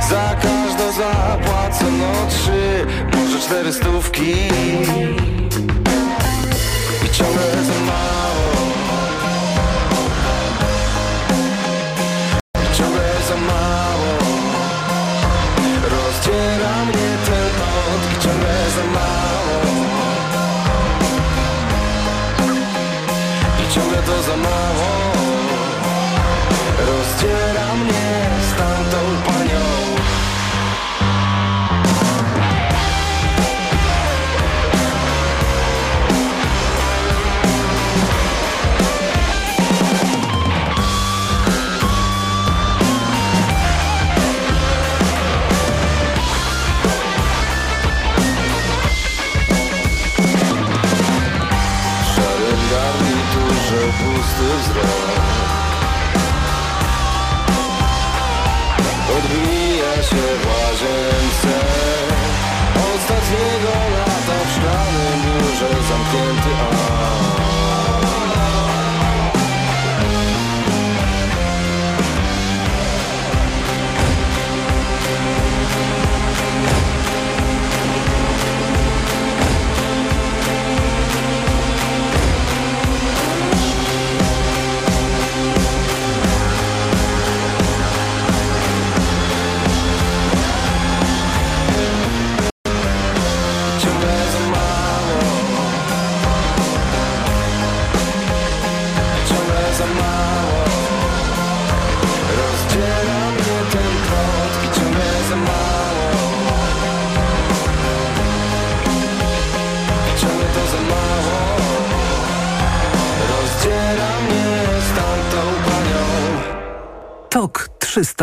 [0.09, 2.85] Za każdą zapłacono trzy
[3.17, 4.33] Może cztery stówki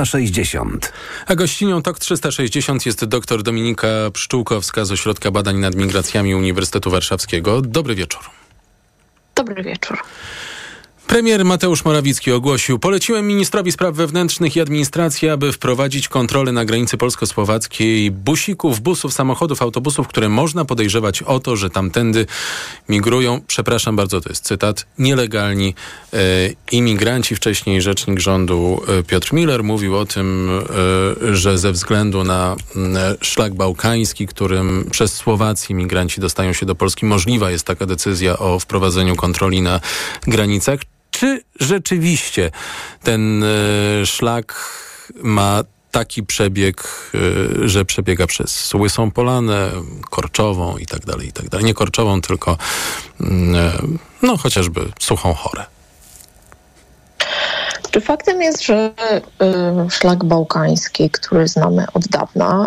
[0.05, 0.93] 360.
[1.27, 7.61] A gościnią TOK 360 jest dr Dominika Pszczółkowska z Ośrodka Badań nad Migracjami Uniwersytetu Warszawskiego.
[7.61, 8.21] Dobry wieczór.
[9.35, 9.99] Dobry wieczór.
[11.11, 16.97] Premier Mateusz Morawiecki ogłosił, poleciłem ministrowi spraw wewnętrznych i administracji, aby wprowadzić kontrolę na granicy
[16.97, 22.27] polsko-słowackiej busików, busów, samochodów, autobusów, które można podejrzewać o to, że tamtędy
[22.89, 25.75] migrują, przepraszam bardzo, to jest cytat, nielegalni
[26.13, 26.17] e,
[26.73, 27.37] imigranci.
[27.37, 30.51] Wcześniej rzecznik rządu e, Piotr Miller mówił o tym,
[31.31, 36.75] e, że ze względu na m, szlak bałkański, którym przez Słowację migranci dostają się do
[36.75, 39.81] Polski, możliwa jest taka decyzja o wprowadzeniu kontroli na
[40.27, 40.81] granicach.
[41.11, 42.51] Czy rzeczywiście
[43.03, 43.47] ten e,
[44.07, 44.55] szlak
[45.23, 46.89] ma taki przebieg,
[47.65, 49.71] e, że przebiega przez Łysą Polanę,
[50.11, 51.67] Korczową i tak dalej, i tak dalej.
[51.67, 52.57] Nie Korczową, tylko
[53.21, 53.73] mm, e,
[54.23, 55.65] no chociażby Suchą Chorę.
[57.91, 58.91] Czy faktem jest, że
[59.91, 62.67] szlak bałkański, który znamy od dawna,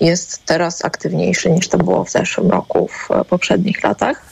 [0.00, 4.22] jest teraz aktywniejszy niż to było w zeszłym roku, w poprzednich latach?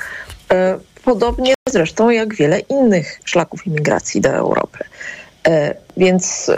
[1.04, 4.78] Podobnie zresztą jak wiele innych szlaków imigracji do Europy.
[5.48, 5.50] Y,
[5.96, 6.54] więc y,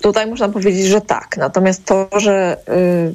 [0.00, 1.36] tutaj można powiedzieć, że tak.
[1.36, 3.14] Natomiast to, że y,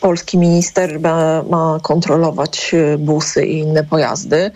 [0.00, 4.50] polski minister ma, ma kontrolować busy i inne pojazdy,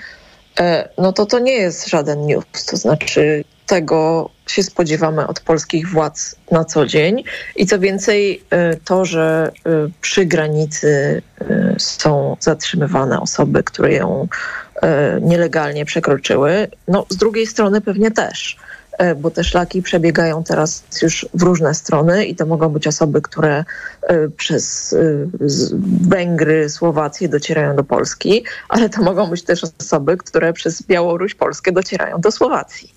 [0.61, 2.65] e, no to to nie jest żaden news.
[2.71, 7.25] To znaczy tego się spodziewamy od polskich władz na co dzień.
[7.57, 8.43] I co więcej,
[8.85, 9.53] to, że
[10.01, 11.23] przy granicy
[11.79, 14.29] są zatrzymywane osoby, które ją
[15.21, 18.57] nielegalnie przekroczyły, no z drugiej strony pewnie też.
[19.17, 23.65] Bo te szlaki przebiegają teraz już w różne strony i to mogą być osoby, które
[24.37, 24.95] przez
[26.09, 31.73] Węgry, Słowację docierają do Polski, ale to mogą być też osoby, które przez Białoruś, Polskę
[31.73, 32.96] docierają do Słowacji.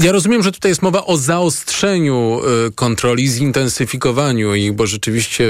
[0.00, 2.40] Ja rozumiem, że tutaj jest mowa o zaostrzeniu
[2.74, 5.44] kontroli, zintensyfikowaniu ich, bo rzeczywiście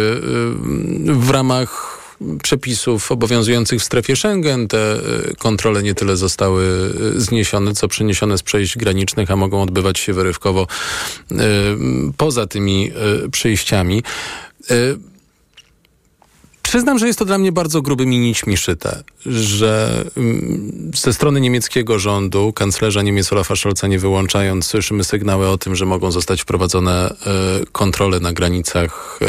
[1.04, 1.96] w ramach
[2.42, 4.68] przepisów obowiązujących w strefie Schengen.
[4.68, 5.00] Te e,
[5.38, 10.12] kontrole nie tyle zostały e, zniesione, co przeniesione z przejść granicznych, a mogą odbywać się
[10.12, 10.66] wyrywkowo
[11.30, 11.36] e,
[12.16, 12.92] poza tymi
[13.32, 14.02] przejściami.
[16.66, 21.98] Przyznam, że jest to dla mnie bardzo grubymi nićmi szyte, że mm, ze strony niemieckiego
[21.98, 27.10] rządu, kanclerza Niemiec Olafa Scholza nie wyłączając, słyszymy sygnały o tym, że mogą zostać wprowadzone
[27.10, 27.14] e,
[27.72, 29.26] kontrole na granicach e,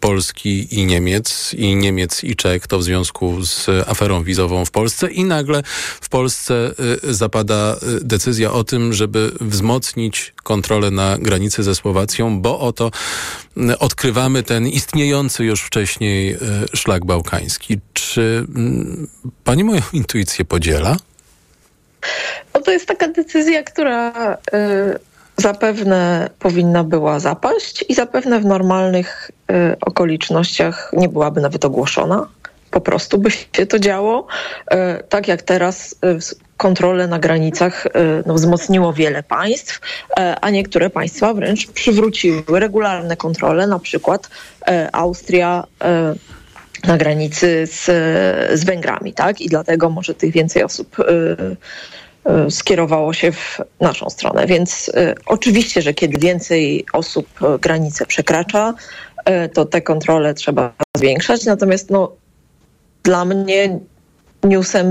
[0.00, 5.10] Polski i Niemiec, i Niemiec i Czech, to w związku z aferą wizową w Polsce.
[5.10, 5.62] I nagle
[6.00, 12.60] w Polsce e, zapada decyzja o tym, żeby wzmocnić kontrolę na granicy ze Słowacją, bo
[12.60, 12.90] oto
[13.78, 16.36] odkrywamy ten istniejący już wcześniej
[16.74, 17.78] szlak bałkański.
[17.92, 18.46] Czy
[19.44, 20.96] pani moją intuicję podziela?
[22.54, 24.98] No to jest taka decyzja, która y,
[25.36, 32.28] zapewne powinna była zapaść i zapewne w normalnych y, okolicznościach nie byłaby nawet ogłoszona.
[32.70, 34.26] Po prostu by się to działo.
[35.08, 35.94] Tak jak teraz
[36.64, 37.86] kontrole na granicach
[38.26, 39.80] no, wzmocniło wiele państw,
[40.40, 44.28] a niektóre państwa wręcz przywróciły regularne kontrole, na przykład
[44.92, 45.64] Austria
[46.84, 47.84] na granicy z,
[48.60, 49.40] z Węgrami, tak?
[49.40, 50.96] I dlatego może tych więcej osób
[52.50, 54.46] skierowało się w naszą stronę.
[54.46, 54.92] Więc
[55.26, 57.26] oczywiście, że kiedy więcej osób
[57.60, 58.74] granicę przekracza,
[59.52, 61.44] to te kontrole trzeba zwiększać.
[61.44, 62.12] Natomiast no,
[63.02, 63.78] dla mnie
[64.44, 64.86] newsem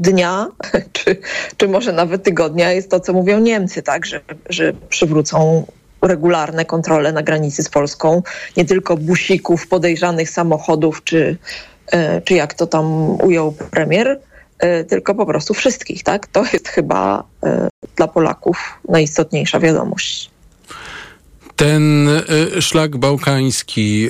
[0.00, 0.46] dnia,
[0.92, 1.16] czy,
[1.56, 5.66] czy może nawet tygodnia jest to, co mówią Niemcy, tak, że, że przywrócą
[6.02, 8.22] regularne kontrole na granicy z Polską,
[8.56, 11.36] nie tylko busików, podejrzanych samochodów, czy,
[11.92, 14.20] e, czy jak to tam ujął premier,
[14.58, 16.02] e, tylko po prostu wszystkich.
[16.02, 16.26] Tak?
[16.26, 20.31] To jest chyba e, dla Polaków najistotniejsza wiadomość.
[21.62, 24.08] Ten y, szlak bałkański,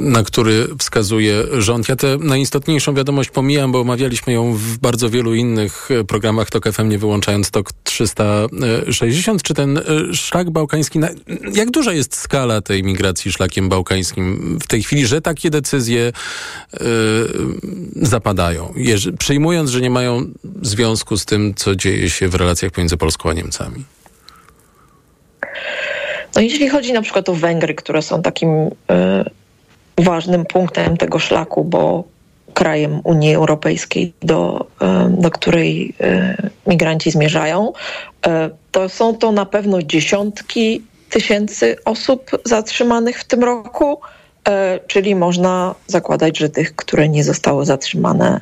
[0.00, 5.34] na który wskazuje rząd, ja tę najistotniejszą wiadomość pomijam, bo omawialiśmy ją w bardzo wielu
[5.34, 9.42] innych y, programach TOK FM, nie wyłączając TOK 360.
[9.42, 9.82] Czy ten y,
[10.14, 11.00] szlak bałkański,
[11.54, 16.12] jak duża jest skala tej migracji szlakiem bałkańskim w tej chwili, że takie decyzje
[18.02, 18.74] zapadają,
[19.18, 20.26] przyjmując, że nie mają
[20.62, 23.84] związku z tym, co dzieje się w relacjach pomiędzy Polską a Niemcami?
[26.34, 28.70] No jeśli chodzi na przykład o Węgry, które są takim y,
[29.98, 32.04] ważnym punktem tego szlaku, bo
[32.54, 34.86] krajem Unii Europejskiej, do, y,
[35.20, 37.72] do której y, migranci zmierzają,
[38.70, 44.00] to są to na pewno dziesiątki tysięcy osób zatrzymanych w tym roku,
[44.86, 48.40] czyli można zakładać, że tych, które nie zostały zatrzymane,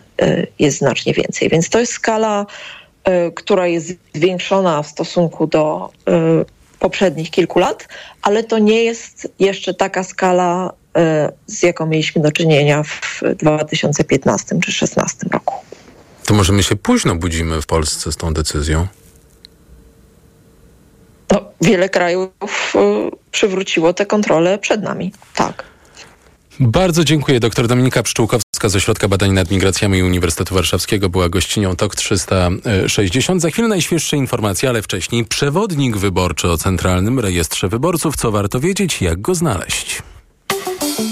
[0.58, 1.48] jest znacznie więcej.
[1.48, 2.46] Więc to jest skala,
[3.34, 5.90] która jest zwiększona w stosunku do
[6.80, 7.88] poprzednich kilku lat,
[8.22, 14.46] ale to nie jest jeszcze taka skala, e, z jaką mieliśmy do czynienia w 2015
[14.46, 15.54] czy 2016 roku.
[16.26, 18.86] To może my się późno budzimy w Polsce z tą decyzją?
[21.32, 22.30] No, wiele krajów
[22.74, 25.69] e, przywróciło te kontrole przed nami, tak.
[26.62, 27.40] Bardzo dziękuję.
[27.40, 33.42] Doktor Dominika Pszczółkowska ze Środka Badań nad Migracjami Uniwersytetu Warszawskiego była gościnią TOK 360.
[33.42, 38.16] Za chwilę najświeższe informacje, ale wcześniej przewodnik wyborczy o Centralnym Rejestrze Wyborców.
[38.16, 40.02] Co warto wiedzieć, jak go znaleźć?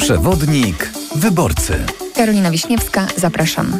[0.01, 1.85] Przewodnik wyborcy.
[2.15, 3.79] Karolina Wiśniewska, zapraszam.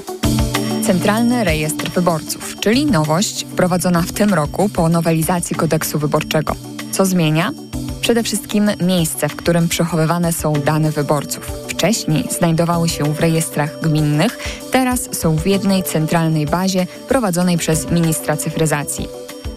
[0.87, 6.55] Centralny Rejestr Wyborców, czyli nowość wprowadzona w tym roku po nowelizacji kodeksu wyborczego.
[6.93, 7.53] Co zmienia?
[8.01, 11.53] Przede wszystkim miejsce, w którym przechowywane są dane wyborców.
[11.69, 14.39] Wcześniej znajdowały się w rejestrach gminnych,
[14.71, 19.09] teraz są w jednej centralnej bazie prowadzonej przez ministra cyfryzacji.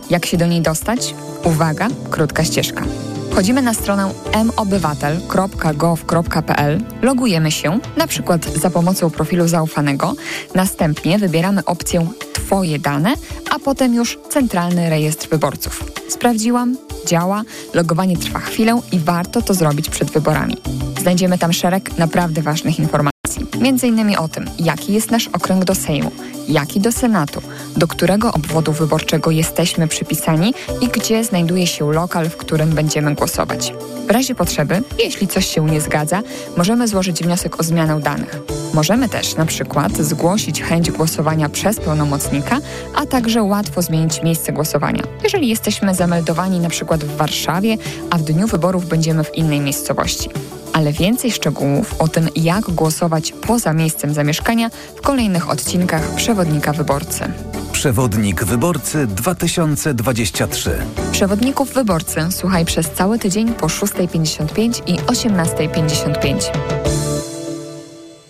[0.10, 1.16] Jak się do niej dostać?
[1.44, 2.84] Uwaga, krótka ścieżka.
[3.32, 4.12] Wchodzimy na stronę
[4.58, 10.14] mobywatel.gov.pl, logujemy się, na przykład za pomocą profilu zaufanego,
[10.56, 13.14] następnie wybieramy opcję Twoje dane,
[13.52, 15.84] a potem już Centralny Rejestr Wyborców.
[16.10, 16.78] Sprawdziłam,
[17.08, 17.44] działa,
[17.74, 20.58] logowanie trwa chwilę i warto to zrobić przed wyborami.
[21.02, 23.21] Znajdziemy tam szereg naprawdę ważnych informacji.
[23.62, 26.12] Innymi o tym, jaki jest nasz okręg do Sejmu,
[26.48, 27.42] jaki do Senatu,
[27.78, 33.74] do którego obwodu wyborczego jesteśmy przypisani i gdzie znajduje się lokal, w którym będziemy głosować.
[34.08, 36.22] W razie potrzeby, jeśli coś się nie zgadza,
[36.58, 38.40] możemy złożyć wniosek o zmianę danych.
[38.74, 42.58] Możemy też na przykład zgłosić chęć głosowania przez pełnomocnika,
[42.96, 45.04] a także łatwo zmienić miejsce głosowania.
[45.24, 47.78] Jeżeli jesteśmy zameldowani na przykład w Warszawie,
[48.10, 50.30] a w dniu wyborów będziemy w innej miejscowości.
[50.74, 57.24] Ale więcej szczegółów o tym, jak głosować poza miejscem zamieszkania w kolejnych odcinkach Przewodnika Wyborcy.
[57.72, 60.72] Przewodnik Wyborcy 2023.
[61.12, 66.52] Przewodników Wyborcy słuchaj przez cały tydzień po 6.55 i 18.55.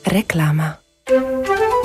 [0.06, 0.81] Reklama.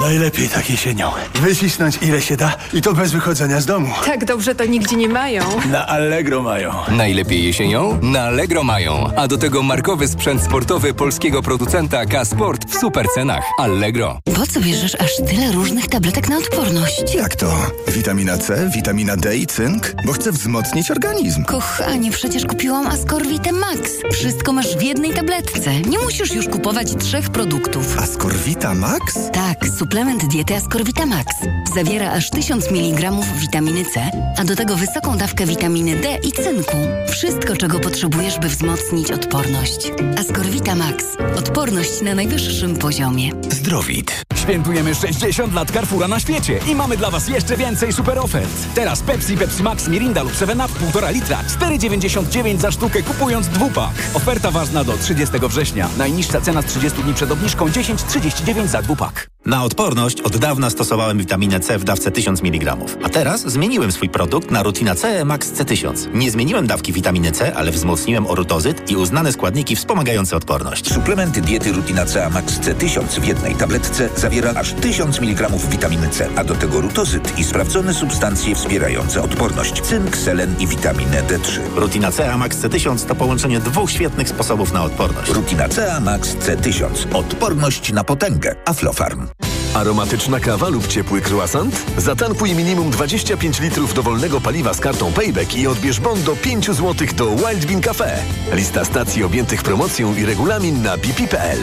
[0.01, 1.11] Najlepiej tak jesienią.
[1.35, 3.89] Wycisnąć ile się da i to bez wychodzenia z domu.
[4.05, 5.43] Tak dobrze to nigdzie nie mają.
[5.71, 6.73] Na Allegro mają.
[6.89, 7.99] Najlepiej jesienią?
[8.03, 9.11] Na Allegro mają.
[9.17, 13.45] A do tego markowy sprzęt sportowy polskiego producenta K-Sport w super cenach.
[13.59, 14.19] Allegro.
[14.35, 17.15] Po co bierzesz aż tyle różnych tabletek na odporność?
[17.15, 17.53] Jak to?
[17.89, 19.93] Witamina C, witamina D i cynk?
[20.07, 21.45] Bo chcę wzmocnić organizm.
[21.45, 23.81] Kochanie, przecież kupiłam Ascorvite Max.
[24.13, 25.81] Wszystko masz w jednej tabletce.
[25.81, 27.99] Nie musisz już kupować trzech produktów.
[27.99, 29.16] Ascorvita Max?
[29.33, 31.27] Tak, suplement diety Ascorvita Max.
[31.75, 33.11] Zawiera aż 1000 mg
[33.41, 36.77] witaminy C, a do tego wysoką dawkę witaminy D i cynku.
[37.11, 39.93] Wszystko, czego potrzebujesz, by wzmocnić odporność.
[40.19, 41.05] Ascorvita Max.
[41.39, 43.31] Odporność na najwyższym poziomie.
[43.51, 44.26] Zdrowit.
[44.47, 48.51] Świętujemy 60 lat Carrefoura na świecie i mamy dla Was jeszcze więcej super ofert.
[48.75, 53.95] Teraz Pepsi, Pepsi Max, Mirinda lub 7up 1,5 litra 4,99 za sztukę kupując dwupak.
[54.15, 55.89] Oferta ważna do 30 września.
[55.99, 59.31] Najniższa cena z 30 dni przed obniżką 10,39 za dwupak.
[59.47, 62.77] Na odporność od dawna stosowałem witaminę C w dawce 1000 mg.
[63.03, 66.15] A teraz zmieniłem swój produkt na Rutina C Max C1000.
[66.15, 70.93] Nie zmieniłem dawki witaminy C, ale wzmocniłem orutozyt i uznane składniki wspomagające odporność.
[70.93, 76.29] Suplementy diety Rutina C Max C1000 w jednej tabletce zawiera aż 1000 mg witaminy C,
[76.37, 79.81] a do tego rutozyt i sprawdzone substancje wspierające odporność.
[79.81, 81.61] Cynk, selen i witaminę D3.
[81.77, 85.31] Rutina C Max C1000 to połączenie dwóch świetnych sposobów na odporność.
[85.31, 87.17] Rutina C Max C1000.
[87.17, 88.55] Odporność na potęgę.
[88.65, 89.27] Aflofarm.
[89.75, 91.83] Aromatyczna kawa lub ciepły croissant?
[91.99, 97.09] Zatankuj minimum 25 litrów dowolnego paliwa z kartą Payback i odbierz bon do 5 zł
[97.17, 98.19] do Wild Bean Cafe.
[98.53, 101.59] Lista stacji objętych promocją i regulamin na bp.pl.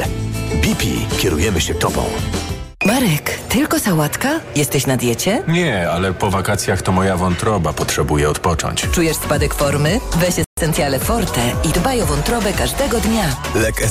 [0.61, 0.85] BP.
[1.17, 2.03] Kierujemy się Tobą.
[2.85, 4.29] Marek, tylko sałatka?
[4.55, 5.43] Jesteś na diecie?
[5.47, 8.87] Nie, ale po wakacjach to moja wątroba potrzebuje odpocząć.
[8.91, 9.99] Czujesz spadek formy?
[10.15, 13.23] Weź Essentiale Forte i dbaj o wątrobę każdego dnia.
[13.55, 13.81] Lek